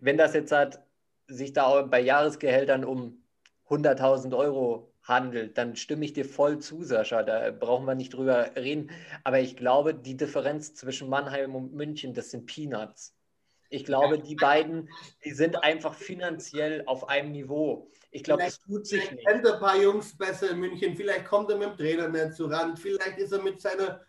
Wenn 0.00 0.16
das 0.16 0.35
jetzt 0.35 0.52
halt 0.52 0.80
sich 1.26 1.52
da 1.52 1.83
bei 1.83 2.00
Jahresgehältern 2.00 2.85
um 2.85 3.23
100.000 3.68 4.37
Euro 4.37 4.92
handelt, 5.02 5.56
dann 5.56 5.76
stimme 5.76 6.04
ich 6.04 6.12
dir 6.12 6.25
voll 6.25 6.59
zu, 6.59 6.83
Sascha. 6.83 7.23
Da 7.23 7.50
brauchen 7.50 7.87
wir 7.87 7.95
nicht 7.95 8.14
drüber 8.14 8.50
reden. 8.56 8.90
Aber 9.25 9.40
ich 9.40 9.56
glaube, 9.56 9.95
die 9.95 10.16
Differenz 10.16 10.75
zwischen 10.75 11.09
Mannheim 11.09 11.54
und 11.54 11.73
München, 11.73 12.14
das 12.14 12.30
sind 12.30 12.47
Peanuts. 12.47 13.15
Ich 13.70 13.85
glaube, 13.85 14.18
die 14.18 14.37
beiden, 14.37 14.88
die 15.25 15.32
sind 15.32 15.62
einfach 15.62 15.94
finanziell 15.94 16.85
auf 16.87 17.08
einem 17.08 17.32
Niveau. 17.32 17.90
Ich 18.11 18.23
glaube, 18.23 18.44
es 18.44 18.61
tut 18.61 18.87
sich 18.87 19.11
nicht. 19.11 19.26
Kennt 19.26 19.46
ein 19.46 19.61
paar 19.61 19.76
Jungs 19.76 20.16
besser 20.16 20.50
in 20.50 20.61
München. 20.61 20.96
Vielleicht 20.96 21.26
kommt 21.26 21.50
er 21.50 21.58
mit 21.58 21.70
dem 21.70 21.76
Trainer 21.76 22.08
nicht 22.08 22.35
zu 22.35 22.46
Rand. 22.46 22.78
Vielleicht 22.78 23.18
ist 23.18 23.32
er 23.32 23.42
mit 23.42 23.61
seiner 23.61 24.00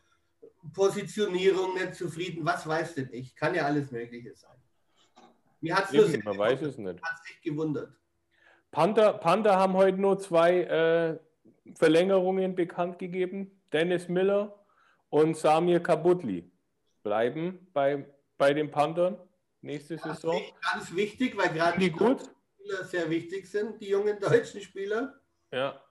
Positionierung 0.74 1.74
nicht 1.74 1.96
zufrieden. 1.96 2.46
Was 2.46 2.68
weiß 2.68 2.96
denn 2.96 3.10
ich? 3.12 3.36
Kann 3.36 3.56
ja 3.56 3.66
alles 3.66 3.92
Mögliche 3.92 4.34
sein. 4.36 4.56
Mir 5.60 5.76
hat 5.76 5.94
Eben, 5.94 6.24
man 6.24 6.38
weiß 6.38 6.62
es 6.62 6.78
nicht. 6.78 7.02
Hat 7.02 7.26
sich 7.26 7.42
gewundert. 7.42 7.92
Panther, 8.72 9.14
Panther 9.14 9.56
haben 9.56 9.74
heute 9.74 9.98
nur 9.98 10.20
zwei 10.20 10.62
äh, 10.62 11.18
Verlängerungen 11.76 12.56
bekannt 12.56 13.00
gegeben. 13.00 13.60
Dennis 13.74 14.08
Miller 14.08 14.64
und 15.10 15.36
Samir 15.36 15.82
Kabutli 15.82 16.50
bleiben 17.04 17.68
bei, 17.74 18.06
bei 18.38 18.54
den 18.54 18.72
Panthern 18.72 19.18
nächste 19.62 19.98
Ganz 19.98 20.22
Saison. 20.22 20.36
wichtig- 20.36 20.54
Ganz 20.74 20.96
wichtig, 20.96 21.38
weil 21.38 21.50
gerade 21.54 21.80
Die 21.80 21.92
gut? 21.92 22.22
Spieler 22.60 22.84
sehr 22.84 23.10
wichtig 23.10 23.50
sind, 23.50 23.80
die 23.82 23.90
jungen 23.90 24.20
deutschen 24.20 24.62
Spieler. 24.62 25.20
Ja. 25.52 25.82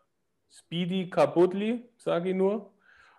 Speedy 0.51 1.11
Kabutli, 1.11 1.89
sage 1.97 2.31
ich 2.31 2.35
nur. 2.37 2.73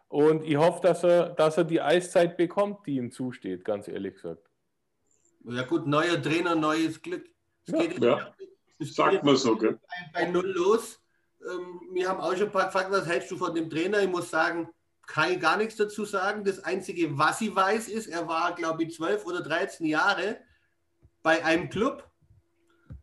Und 0.07 0.43
ich 0.45 0.55
hoffe, 0.55 0.81
dass 0.81 1.03
er, 1.03 1.29
dass 1.31 1.57
er 1.57 1.65
die 1.65 1.81
Eiszeit 1.81 2.37
bekommt, 2.37 2.85
die 2.87 2.95
ihm 2.95 3.11
zusteht, 3.11 3.65
ganz 3.65 3.87
ehrlich 3.87 4.13
gesagt. 4.15 4.47
Ja 5.43 5.63
gut, 5.63 5.85
neuer 5.87 6.21
Trainer, 6.21 6.55
neues 6.55 7.01
Glück. 7.01 7.25
Es 7.65 7.73
Ja, 7.73 7.79
geht 7.85 8.03
ja. 8.03 8.33
es 8.79 8.95
Sagt 8.95 9.11
geht 9.11 9.23
man 9.23 9.35
so, 9.35 9.57
gell? 9.57 9.79
bei 10.13 10.25
Null 10.29 10.47
los. 10.51 11.01
Ähm, 11.41 11.81
wir 11.93 12.07
haben 12.09 12.19
auch 12.21 12.33
schon 12.35 12.47
ein 12.47 12.51
paar 12.51 12.65
gefragt, 12.65 12.91
was 12.91 13.05
hältst 13.05 13.29
du 13.31 13.37
von 13.37 13.53
dem 13.53 13.69
Trainer? 13.69 14.01
Ich 14.01 14.09
muss 14.09 14.29
sagen, 14.29 14.69
kann 15.07 15.31
ich 15.31 15.39
gar 15.39 15.57
nichts 15.57 15.75
dazu 15.77 16.05
sagen. 16.05 16.43
Das 16.43 16.63
Einzige, 16.63 17.17
was 17.17 17.41
ich 17.41 17.55
weiß, 17.55 17.87
ist, 17.87 18.07
er 18.07 18.27
war, 18.27 18.53
glaube 18.53 18.83
ich, 18.83 18.93
12 18.93 19.25
oder 19.25 19.41
13 19.41 19.85
Jahre 19.87 20.37
bei 21.23 21.43
einem 21.43 21.69
Club. 21.69 22.03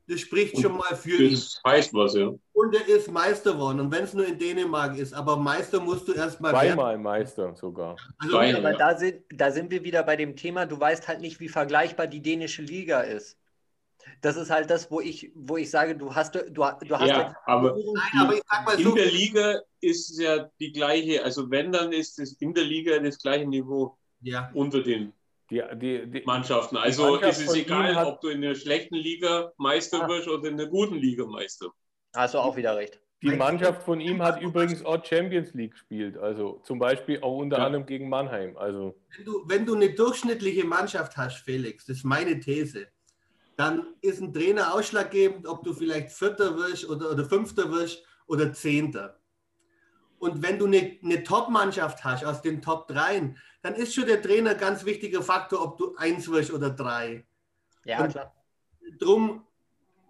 Das 0.06 0.20
spricht 0.20 0.60
schon 0.60 0.76
mal 0.76 0.94
für 0.94 1.16
ihn. 1.16 1.30
Das 1.32 1.60
heißt 1.66 1.94
was, 1.94 2.14
ja. 2.14 2.30
Und 2.52 2.74
er 2.74 2.86
ist 2.86 3.10
Meister 3.10 3.54
geworden. 3.54 3.80
Und 3.80 3.90
wenn 3.90 4.04
es 4.04 4.12
nur 4.12 4.26
in 4.26 4.38
Dänemark 4.38 4.98
ist, 4.98 5.14
aber 5.14 5.36
Meister 5.36 5.80
musst 5.80 6.06
du 6.06 6.12
erstmal 6.12 6.52
werden. 6.52 6.74
Zweimal 6.74 6.98
Meister 6.98 7.54
sogar. 7.56 7.96
Also. 8.18 8.36
Aber 8.36 8.46
Ja. 8.46 8.72
da 8.76 8.98
sind, 8.98 9.22
da 9.30 9.50
sind 9.50 9.70
wir 9.70 9.82
wieder 9.82 10.02
bei 10.02 10.16
dem 10.16 10.36
Thema, 10.36 10.66
du 10.66 10.78
weißt 10.78 11.08
halt 11.08 11.20
nicht, 11.22 11.40
wie 11.40 11.48
vergleichbar 11.48 12.06
die 12.06 12.20
dänische 12.20 12.60
Liga 12.60 13.00
ist. 13.00 13.38
Das 14.20 14.36
ist 14.36 14.50
halt 14.50 14.70
das, 14.70 14.90
wo 14.90 15.00
ich, 15.00 15.30
wo 15.34 15.56
ich 15.56 15.70
sage, 15.70 15.96
du 15.96 16.14
hast, 16.14 16.34
du, 16.34 16.50
du 16.50 16.64
hast 16.64 16.82
Ja, 17.08 17.36
aber 17.46 17.74
Nein, 17.76 18.22
aber 18.22 18.34
ich 18.34 18.42
sag 18.48 18.64
mal 18.64 18.78
so, 18.78 18.88
in 18.90 18.94
der 18.96 19.06
Liga 19.10 19.60
ist 19.80 20.10
es 20.10 20.18
ja 20.18 20.48
die 20.60 20.72
gleiche, 20.72 21.22
also 21.24 21.50
wenn, 21.50 21.72
dann 21.72 21.92
ist 21.92 22.18
es 22.18 22.32
in 22.40 22.54
der 22.54 22.64
Liga 22.64 22.98
das 22.98 23.18
gleiche 23.18 23.46
Niveau 23.46 23.96
ja. 24.22 24.50
unter 24.54 24.82
den 24.82 25.12
Die, 25.50 25.62
die, 25.74 26.10
die, 26.10 26.22
Mannschaften. 26.24 26.76
Also 26.78 27.12
Mannschaft 27.12 27.40
ist 27.40 27.48
es 27.48 27.54
egal, 27.54 27.94
hat- 27.94 28.06
ob 28.06 28.20
du 28.20 28.28
in 28.28 28.40
der 28.40 28.54
schlechten 28.54 28.94
Liga 28.96 29.52
Meister 29.58 30.02
Ah. 30.04 30.08
wirst 30.08 30.28
oder 30.28 30.48
in 30.48 30.56
der 30.56 30.66
guten 30.68 30.96
Liga 30.96 31.24
Meister. 31.26 31.66
hast 32.14 32.34
du 32.34 32.38
auch 32.38 32.56
wieder 32.56 32.76
recht. 32.76 33.00
die 33.22 33.30
Mannschaft 33.36 33.82
von 33.84 34.00
ihm 34.00 34.22
hat 34.22 34.40
übrigens 34.42 34.84
auch 34.84 35.02
Champions 35.04 35.52
League 35.54 35.72
gespielt. 35.72 36.16
Also 36.18 36.60
zum 36.64 36.78
Beispiel 36.78 37.20
auch 37.22 37.38
unter 37.38 37.58
Ja. 37.58 37.66
anderem 37.66 37.86
gegen 37.86 38.08
Mannheim. 38.10 38.56
Also 38.56 38.94
Wenn 39.16 39.24
du, 39.24 39.42
wenn 39.46 39.66
du 39.66 39.74
eine 39.74 39.94
durchschnittliche 39.94 40.64
Mannschaft 40.64 41.16
hast, 41.16 41.38
Felix, 41.44 41.86
das 41.86 41.98
ist 41.98 42.04
meine 42.04 42.38
These, 42.38 42.86
dann 43.56 43.86
ist 44.00 44.20
ein 44.20 44.32
Trainer 44.32 44.74
ausschlaggebend, 44.74 45.46
ob 45.46 45.62
du 45.64 45.72
vielleicht 45.72 46.10
Vierter 46.10 46.56
wirst 46.56 46.88
oder, 46.88 47.10
oder 47.10 47.24
Fünfter 47.24 47.70
wirst 47.70 48.02
oder 48.26 48.52
Zehnter. 48.52 49.20
Und 50.18 50.42
wenn 50.42 50.58
du 50.58 50.66
eine, 50.66 50.98
eine 51.02 51.22
Top-Mannschaft 51.22 52.02
hast 52.04 52.24
aus 52.24 52.40
den 52.40 52.62
Top 52.62 52.88
3, 52.88 53.34
dann 53.62 53.74
ist 53.74 53.94
schon 53.94 54.06
der 54.06 54.22
Trainer 54.22 54.50
ein 54.52 54.58
ganz 54.58 54.84
wichtiger 54.84 55.22
Faktor, 55.22 55.62
ob 55.62 55.76
du 55.78 55.94
eins 55.96 56.28
wirst 56.30 56.52
oder 56.52 56.70
drei. 56.70 57.26
Ja, 57.84 58.02
Und- 58.04 58.10
klar. 58.10 58.34
Drum 58.98 59.46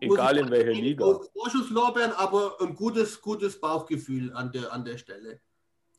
muss 0.03 0.17
egal 0.19 0.39
in 0.39 0.51
welcher 0.51 0.73
Liga. 0.73 1.05
Vorschusslorbeeren, 1.33 2.13
aber 2.13 2.57
ein 2.61 2.75
gutes, 2.75 3.21
gutes 3.21 3.59
Bauchgefühl 3.61 4.33
an 4.35 4.53
der, 4.53 4.73
an 4.73 4.85
der 4.85 4.99
Stelle. 4.99 5.41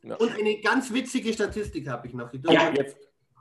Ja. 0.03 0.15
Und 0.17 0.31
eine 0.37 0.59
ganz 0.61 0.93
witzige 0.93 1.33
Statistik 1.33 1.87
habe 1.87 2.07
ich 2.07 2.13
noch. 2.13 2.29
Die 2.31 2.41
Ja. 2.47 2.71
Jetzt 2.71 2.97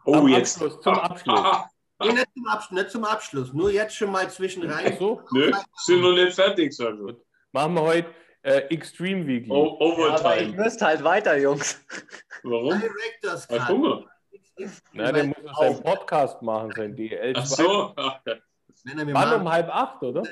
Oh, 0.06 0.26
jetzt. 0.26 0.60
Abschluss, 0.62 0.80
zum 0.82 0.94
Abschluss. 0.94 1.40
Nee, 2.02 2.12
nicht, 2.12 2.28
zum 2.34 2.46
Abschluss, 2.46 2.70
nicht 2.80 2.90
zum 2.90 3.04
Abschluss, 3.04 3.52
nur 3.52 3.70
jetzt 3.70 3.94
schon 3.94 4.10
mal 4.10 4.28
zwischen 4.30 4.68
rein. 4.70 4.96
so, 4.98 5.22
Nö, 5.32 5.50
sind 5.76 6.00
noch 6.00 6.12
nicht 6.12 6.34
fertig, 6.34 6.72
Sascha. 6.74 7.14
machen 7.52 7.74
wir 7.74 7.82
heute 7.82 8.08
äh, 8.42 8.58
Extreme 8.74 9.26
Weekly. 9.26 9.50
O 9.50 9.78
Ja, 9.80 10.14
aber 10.14 10.36
ich 10.36 10.48
Overtime. 10.48 10.62
müsste 10.64 10.86
halt 10.86 11.04
weiter, 11.04 11.36
Jungs. 11.38 11.80
Warum? 12.42 12.80
Directors 12.80 13.48
Cut. 13.48 13.68
Hunger? 13.68 14.04
Na, 14.92 15.12
der 15.12 15.24
muss 15.24 15.36
doch 15.44 15.58
seinen 15.60 15.82
Podcast 15.82 16.42
machen, 16.42 16.72
sein 16.76 16.94
DL2. 16.96 17.32
Ach 17.36 17.46
so. 17.46 17.94
Wann 17.96 19.12
mal, 19.12 19.40
um 19.40 19.50
halb 19.50 19.68
acht, 19.68 20.02
oder? 20.02 20.22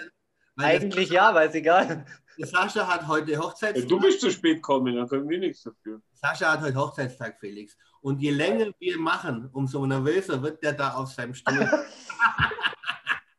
Weil 0.57 0.77
Eigentlich 0.77 1.11
ja, 1.11 1.29
aber 1.31 1.45
ist 1.45 1.55
egal. 1.55 2.05
Sascha 2.39 2.87
hat 2.87 3.07
heute 3.07 3.39
Hochzeitstag. 3.39 3.89
Du 3.89 4.01
bist 4.01 4.21
zu 4.21 4.31
spät 4.31 4.57
gekommen, 4.57 4.97
dann 4.97 5.09
können 5.09 5.29
wir 5.29 5.39
nichts 5.39 5.63
dafür. 5.63 6.01
Sascha 6.13 6.53
hat 6.53 6.63
heute 6.63 6.77
Hochzeitstag, 6.77 7.39
Felix. 7.39 7.77
Und 8.01 8.21
je 8.21 8.31
länger 8.31 8.73
wir 8.79 8.99
machen, 8.99 9.49
umso 9.53 9.85
nervöser 9.87 10.43
wird 10.43 10.63
der 10.63 10.73
da 10.73 10.95
auf 10.95 11.11
seinem 11.13 11.35
Stuhl. 11.35 11.69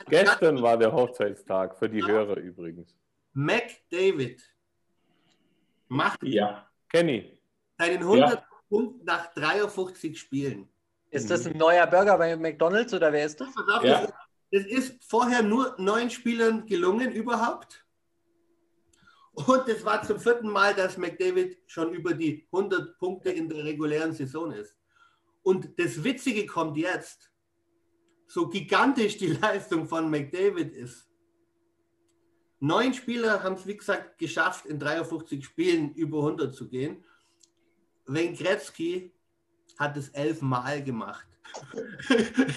Gestern 0.08 0.62
war 0.62 0.78
der 0.78 0.92
Hochzeitstag 0.92 1.76
für 1.76 1.90
die 1.90 2.06
Hörer 2.06 2.38
übrigens. 2.38 2.96
Mac 3.34 3.72
David 3.90 4.42
macht 5.88 6.22
Ja. 6.22 6.70
Kenny, 6.90 7.40
seinen 7.80 8.00
100 8.00 8.44
Punkt 8.70 9.04
nach 9.04 9.34
53 9.34 10.20
Spielen. 10.20 10.70
Ist 11.10 11.32
das 11.32 11.48
ein 11.48 11.58
neuer 11.58 11.88
Burger 11.88 12.18
bei 12.18 12.36
McDonalds 12.36 12.94
oder 12.94 13.12
wer 13.12 13.26
ist 13.26 13.42
das? 13.42 13.50
Ja. 13.84 14.08
Das, 14.54 14.66
ist, 14.68 15.04
vorher 15.04 15.42
nur 15.42 15.76
neun 15.80 16.12
Spielern 16.12 16.68
gelungen 16.68 17.12
überhaupt. 17.12 17.84
Und 19.34 19.68
es 19.68 19.84
war 19.84 20.04
zum 20.04 20.20
vierten 20.20 20.48
Mal, 20.48 20.76
dass 20.76 20.96
McDavid 20.96 21.58
schon 21.66 21.92
über 21.92 22.14
die 22.14 22.48
100 22.52 23.00
Punkte 23.00 23.32
in 23.32 23.50
der 23.50 23.64
regulären 23.64 24.14
Saison 24.14 24.52
ist. 24.52 24.76
Und 25.42 25.80
das 25.80 26.04
Witzige 26.04 26.46
kommt 26.46 26.78
jetzt. 26.78 27.32
So 28.28 28.48
gigantisch 28.48 29.18
die 29.18 29.28
Leistung 29.42 29.88
von 29.88 30.12
McDavid 30.12 30.72
ist. 30.72 31.10
Neun 32.60 32.94
Spieler 32.94 33.42
haben 33.42 33.56
es, 33.56 33.66
wie 33.66 33.76
gesagt, 33.76 34.20
geschafft, 34.20 34.68
in 34.68 34.78
53 34.78 35.44
Spielen 35.44 35.96
über 35.96 36.20
100 36.20 36.54
zu 36.54 36.70
gehen. 36.70 37.04
Wayne 38.06 38.38
Gretzky 38.38 39.16
hat 39.80 39.98
es 39.98 40.10
elfmal 40.10 40.84
gemacht. 40.84 41.33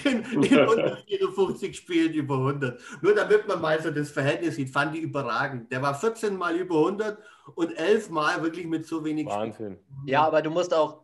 In, 0.03 0.23
in 0.43 0.59
154 0.59 1.75
Spielen 1.75 2.13
über 2.13 2.35
100. 2.35 2.79
Nur 3.01 3.15
damit 3.15 3.47
man 3.47 3.61
mal 3.61 3.81
so 3.81 3.91
das 3.91 4.09
Verhältnis 4.09 4.55
sieht, 4.55 4.69
fand 4.69 4.95
ich 4.95 5.01
überragend. 5.01 5.71
Der 5.71 5.81
war 5.81 5.93
14 5.95 6.35
Mal 6.35 6.55
über 6.55 6.77
100 6.77 7.17
und 7.55 7.71
11 7.77 8.09
Mal 8.09 8.41
wirklich 8.41 8.65
mit 8.65 8.85
so 8.85 9.03
wenig 9.03 9.27
Wahnsinn. 9.27 9.77
Ja, 10.05 10.25
aber 10.25 10.41
du 10.41 10.49
musst 10.49 10.73
auch. 10.73 11.03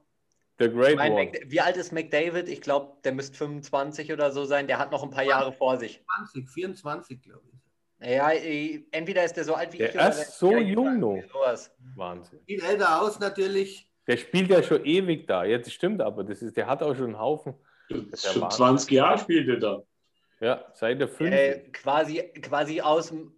The 0.59 0.69
Great 0.69 0.95
Mein 0.97 1.11
One. 1.13 1.31
Wie 1.47 1.61
alt 1.61 1.77
ist 1.77 1.91
McDavid? 1.91 2.47
Ich 2.47 2.61
glaube, 2.61 2.97
der 3.03 3.11
müsste 3.13 3.35
25 3.37 4.13
oder 4.13 4.31
so 4.31 4.45
sein. 4.45 4.67
Der 4.67 4.77
hat 4.77 4.91
noch 4.91 5.03
ein 5.03 5.09
paar 5.09 5.23
Jahre 5.23 5.51
vor 5.51 5.77
sich. 5.77 6.03
20, 6.31 6.47
24, 6.47 7.21
glaube 7.21 7.41
ich. 7.51 7.53
Ja, 8.07 8.31
entweder 8.91 9.23
ist 9.23 9.35
der 9.35 9.45
so 9.45 9.55
alt 9.55 9.73
wie 9.73 9.77
Der 9.77 9.89
ich 9.89 9.95
oder 9.95 10.09
ist 10.09 10.17
der 10.17 10.25
so 10.25 10.51
ja, 10.51 10.59
jung 10.59 10.99
noch. 10.99 11.23
Wahnsinn. 11.95 12.39
Sieht 12.47 12.63
älter 12.63 13.01
aus 13.01 13.19
natürlich. 13.19 13.89
Der 14.07 14.17
spielt 14.17 14.49
ja 14.49 14.61
schon 14.61 14.83
ewig 14.83 15.27
da. 15.27 15.45
Jetzt 15.45 15.71
stimmt 15.71 16.01
aber, 16.01 16.23
das 16.23 16.41
ist, 16.41 16.57
der 16.57 16.67
hat 16.67 16.83
auch 16.83 16.95
schon 16.95 17.05
einen 17.05 17.19
Haufen. 17.19 17.53
Ja 17.93 18.17
Schon 18.31 18.41
Wahnsinn. 18.43 18.57
20 18.57 18.91
Jahre 18.91 19.17
spielt 19.19 19.47
er 19.49 19.57
da. 19.57 19.83
Ja, 20.39 20.65
seit 20.73 20.99
der 20.99 21.07
5. 21.07 21.31
Äh, 21.33 21.59
quasi, 21.71 22.21
quasi 22.41 22.81
aus 22.81 23.07
dem, 23.09 23.33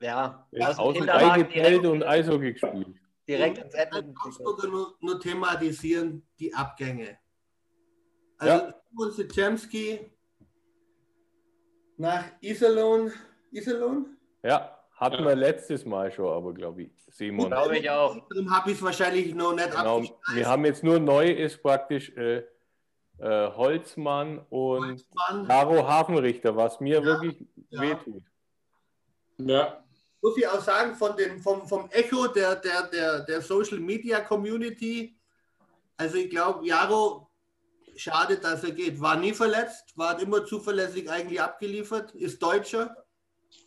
ja, 0.00 0.46
aus 0.60 0.76
dem 0.76 0.78
Außen 0.78 1.00
Kinderwagen 1.00 1.86
und 1.86 2.02
Eishockey 2.02 2.52
gespielt. 2.52 2.88
direkt 3.26 3.58
ins 3.58 3.74
Edmonton. 3.74 4.14
Augsburger 4.22 4.68
nur, 4.68 4.94
nur 5.00 5.18
thematisieren 5.20 6.26
die 6.38 6.52
Abgänge. 6.54 7.18
Also 8.38 8.72
Simon 8.90 9.12
Sitemski 9.12 10.10
nach 11.96 12.24
Iserlohn. 12.40 13.12
Iserlohn? 13.50 14.16
Ja, 14.42 14.78
hatten 14.96 15.22
Ja. 15.22 15.28
wir 15.28 15.34
letztes 15.36 15.84
Mal 15.86 16.10
schon, 16.12 16.28
aber 16.32 16.52
glaube 16.52 16.82
ich, 16.82 16.90
Simon. 17.10 17.46
Glaube 17.46 17.78
ich 17.78 17.88
auch. 17.88 18.16
Darum 18.28 18.54
habe 18.54 18.70
ich 18.70 18.76
es 18.76 18.82
wahrscheinlich 18.82 19.34
noch 19.34 19.54
nicht 19.54 19.70
Genau, 19.70 20.02
wir 20.34 20.46
haben 20.46 20.64
jetzt 20.66 20.84
nur 20.84 20.98
neu 20.98 21.30
ist 21.30 21.62
praktisch 21.62 22.10
äh, 22.16 22.44
äh, 23.18 23.48
Holzmann 23.50 24.38
und 24.50 25.04
Mann. 25.14 25.46
Caro 25.46 25.86
Hafenrichter, 25.86 26.54
was 26.56 26.80
mir 26.80 26.96
Ja, 27.00 27.04
wirklich 27.04 27.46
ja. 27.70 27.80
wehtut. 27.80 28.22
Ja. 29.38 29.82
muss 30.22 30.36
ich 30.36 30.46
auch 30.48 30.60
sagen, 30.60 30.94
von 30.96 31.16
dem, 31.16 31.40
vom, 31.40 31.66
vom 31.66 31.88
Echo 31.90 32.26
der, 32.28 32.56
der, 32.56 32.84
der, 32.88 33.20
der 33.20 33.40
Social 33.42 33.78
Media 33.78 34.20
Community. 34.20 35.18
Also 35.96 36.16
ich 36.16 36.30
glaube, 36.30 36.66
Jaro, 36.66 37.30
schade, 37.96 38.36
dass 38.38 38.64
er 38.64 38.72
geht. 38.72 39.00
War 39.00 39.16
nie 39.16 39.32
verletzt, 39.32 39.96
war 39.96 40.20
immer 40.20 40.44
zuverlässig 40.44 41.10
eigentlich 41.10 41.40
abgeliefert, 41.40 42.14
ist 42.14 42.42
Deutscher, 42.42 42.96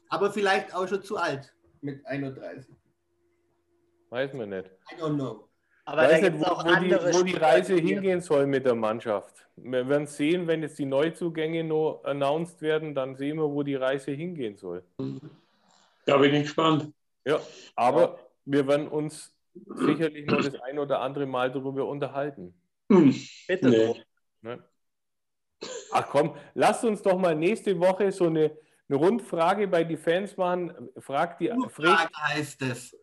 aber 0.09 0.31
vielleicht 0.31 0.73
auch 0.73 0.87
schon 0.87 1.01
zu 1.03 1.17
alt. 1.17 1.53
mit 1.81 2.05
31. 2.05 2.75
Weiß 4.09 4.33
man 4.33 4.49
nicht. 4.49 4.69
I 4.91 4.95
don't 4.99 5.15
know. 5.15 5.48
Aber 5.91 6.01
weiß 6.03 6.21
da 6.21 6.29
nicht, 6.29 6.39
wo, 6.39 6.45
wo, 6.45 6.75
die, 6.79 6.91
wo 7.19 7.23
die 7.23 7.35
Reise 7.35 7.75
die- 7.75 7.87
hingehen 7.87 8.21
soll 8.21 8.45
mit 8.45 8.65
der 8.65 8.75
Mannschaft. 8.75 9.47
Wir 9.55 9.87
werden 9.89 10.07
sehen, 10.07 10.47
wenn 10.47 10.61
jetzt 10.61 10.77
die 10.79 10.85
Neuzugänge 10.85 11.63
noch 11.63 12.01
announced 12.05 12.61
werden, 12.61 12.95
dann 12.95 13.15
sehen 13.15 13.37
wir, 13.37 13.49
wo 13.51 13.63
die 13.63 13.75
Reise 13.75 14.11
hingehen 14.11 14.55
soll. 14.55 14.83
Da 16.05 16.17
bin 16.17 16.33
ich 16.35 16.43
gespannt. 16.43 16.93
Ja, 17.25 17.39
aber 17.75 18.19
wir 18.45 18.65
werden 18.67 18.87
uns 18.87 19.35
sicherlich 19.75 20.25
noch 20.27 20.37
das 20.37 20.55
ein 20.61 20.79
oder 20.79 21.01
andere 21.01 21.25
Mal 21.25 21.51
darüber 21.51 21.85
unterhalten. 21.87 22.53
Hm. 22.91 23.13
Bitte 23.47 23.69
Nee. 23.69 24.03
Ne? 24.41 24.63
Ach 25.91 26.07
komm, 26.07 26.35
lasst 26.53 26.85
uns 26.85 27.01
doch 27.01 27.17
mal 27.17 27.35
nächste 27.35 27.77
Woche 27.79 28.11
so 28.11 28.27
eine, 28.27 28.51
eine 28.87 28.97
Rundfrage 28.97 29.67
bei 29.67 29.83
die 29.83 29.97
Fans 29.97 30.37
machen. 30.37 30.89
Fragt 30.99 31.41
die 31.41 31.47
Frage 31.49 31.69
fragt, 31.69 32.15
heißt 32.17 32.61
es. 32.61 32.95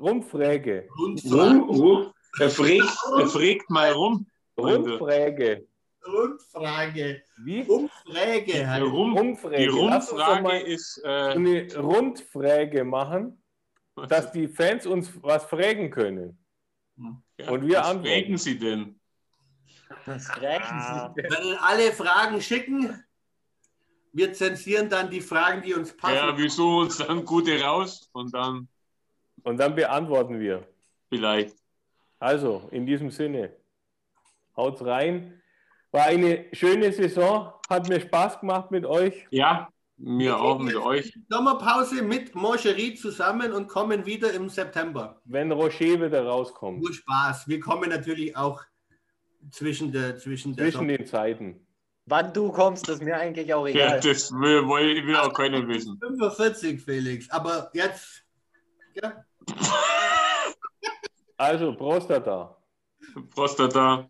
Rundfrage. 0.00 0.88
Rundfrage. 0.98 2.12
Er 2.38 2.50
fragt, 2.50 2.96
er 3.18 3.26
fragt 3.28 3.70
mal 3.70 3.92
rum. 3.92 4.26
Rundfrage. 4.58 5.66
Rundfrage. 6.06 7.22
Wie? 7.38 7.62
Umfrage 7.62 8.44
Die, 8.46 8.80
rum, 8.82 9.16
Rundfrage. 9.16 9.56
die 9.56 9.66
Rumfrage 9.66 10.58
ist. 10.60 11.00
Äh, 11.04 11.08
eine 11.08 11.76
Rundfrage 11.76 12.84
machen, 12.84 13.42
dass 14.08 14.32
die 14.32 14.48
Fans 14.48 14.86
uns 14.86 15.10
was 15.22 15.44
fragen 15.44 15.90
können. 15.90 16.38
ja, 17.38 17.50
und 17.50 17.66
wir 17.66 17.78
was 17.78 17.86
antworten. 17.88 18.06
fragen 18.22 18.38
Sie 18.38 18.58
denn? 18.58 19.00
Das 20.06 20.26
fragen 20.26 20.64
Ah. 20.64 21.12
Sie. 21.14 21.22
Wenn 21.22 21.56
alle 21.58 21.92
Fragen 21.92 22.40
schicken, 22.40 23.04
wir 24.12 24.32
zensieren 24.32 24.88
dann 24.88 25.10
die 25.10 25.20
Fragen, 25.20 25.62
die 25.62 25.74
uns 25.74 25.96
passen. 25.96 26.16
Ja, 26.16 26.36
wir 26.36 26.50
suchen 26.50 26.86
uns 26.86 26.98
dann 26.98 27.24
gute 27.24 27.60
raus 27.62 28.08
und 28.12 28.34
dann 28.34 28.68
Und 29.44 29.56
dann 29.58 29.74
beantworten 29.74 30.38
wir. 30.40 30.66
vielleicht. 31.08 31.56
Also, 32.22 32.68
in 32.70 32.86
diesem 32.86 33.10
Sinne, 33.10 33.50
haut's 34.56 34.84
rein. 34.84 35.42
War 35.90 36.04
eine 36.04 36.44
schöne 36.52 36.92
Saison, 36.92 37.52
hat 37.68 37.88
mir 37.88 38.00
Spaß 38.00 38.38
gemacht 38.38 38.70
mit 38.70 38.86
euch. 38.86 39.26
Ja, 39.30 39.68
mir 39.96 40.38
auch 40.40 40.60
mit 40.60 40.76
euch. 40.76 41.12
Sommerpause 41.28 42.00
mit 42.02 42.32
Moncherie 42.36 42.94
zusammen 42.94 43.52
und 43.52 43.66
kommen 43.66 44.06
wieder 44.06 44.32
im 44.34 44.48
September. 44.48 45.20
Wenn 45.24 45.50
Rocher 45.50 46.00
wieder 46.00 46.24
rauskommt, 46.24 46.80
Nur 46.80 46.94
Spaß. 46.94 47.48
Wir 47.48 47.58
kommen 47.58 47.90
natürlich 47.90 48.36
auch 48.36 48.62
zwischen 49.50 49.90
der 49.90 50.16
zwischen 50.16 50.54
der 50.54 50.66
zwischen 50.70 50.86
den 50.86 51.04
Zeiten. 51.04 51.66
Wann 52.06 52.32
du 52.32 52.52
kommst, 52.52 52.88
ist 52.88 53.02
mir 53.02 53.16
eigentlich 53.16 53.52
auch 53.52 53.66
Ja, 53.66 53.96
egal. 53.96 54.00
das 54.00 54.30
will, 54.30 54.62
will, 54.68 55.06
will 55.08 55.16
auch 55.16 55.34
keiner 55.34 55.66
wissen. 55.66 55.98
45, 56.00 56.80
Felix. 56.80 57.28
Aber 57.30 57.68
jetzt 57.74 58.24
ja, 58.94 59.24
Also, 61.42 61.74
Prostata. 61.74 62.56
Prostata. 63.34 64.08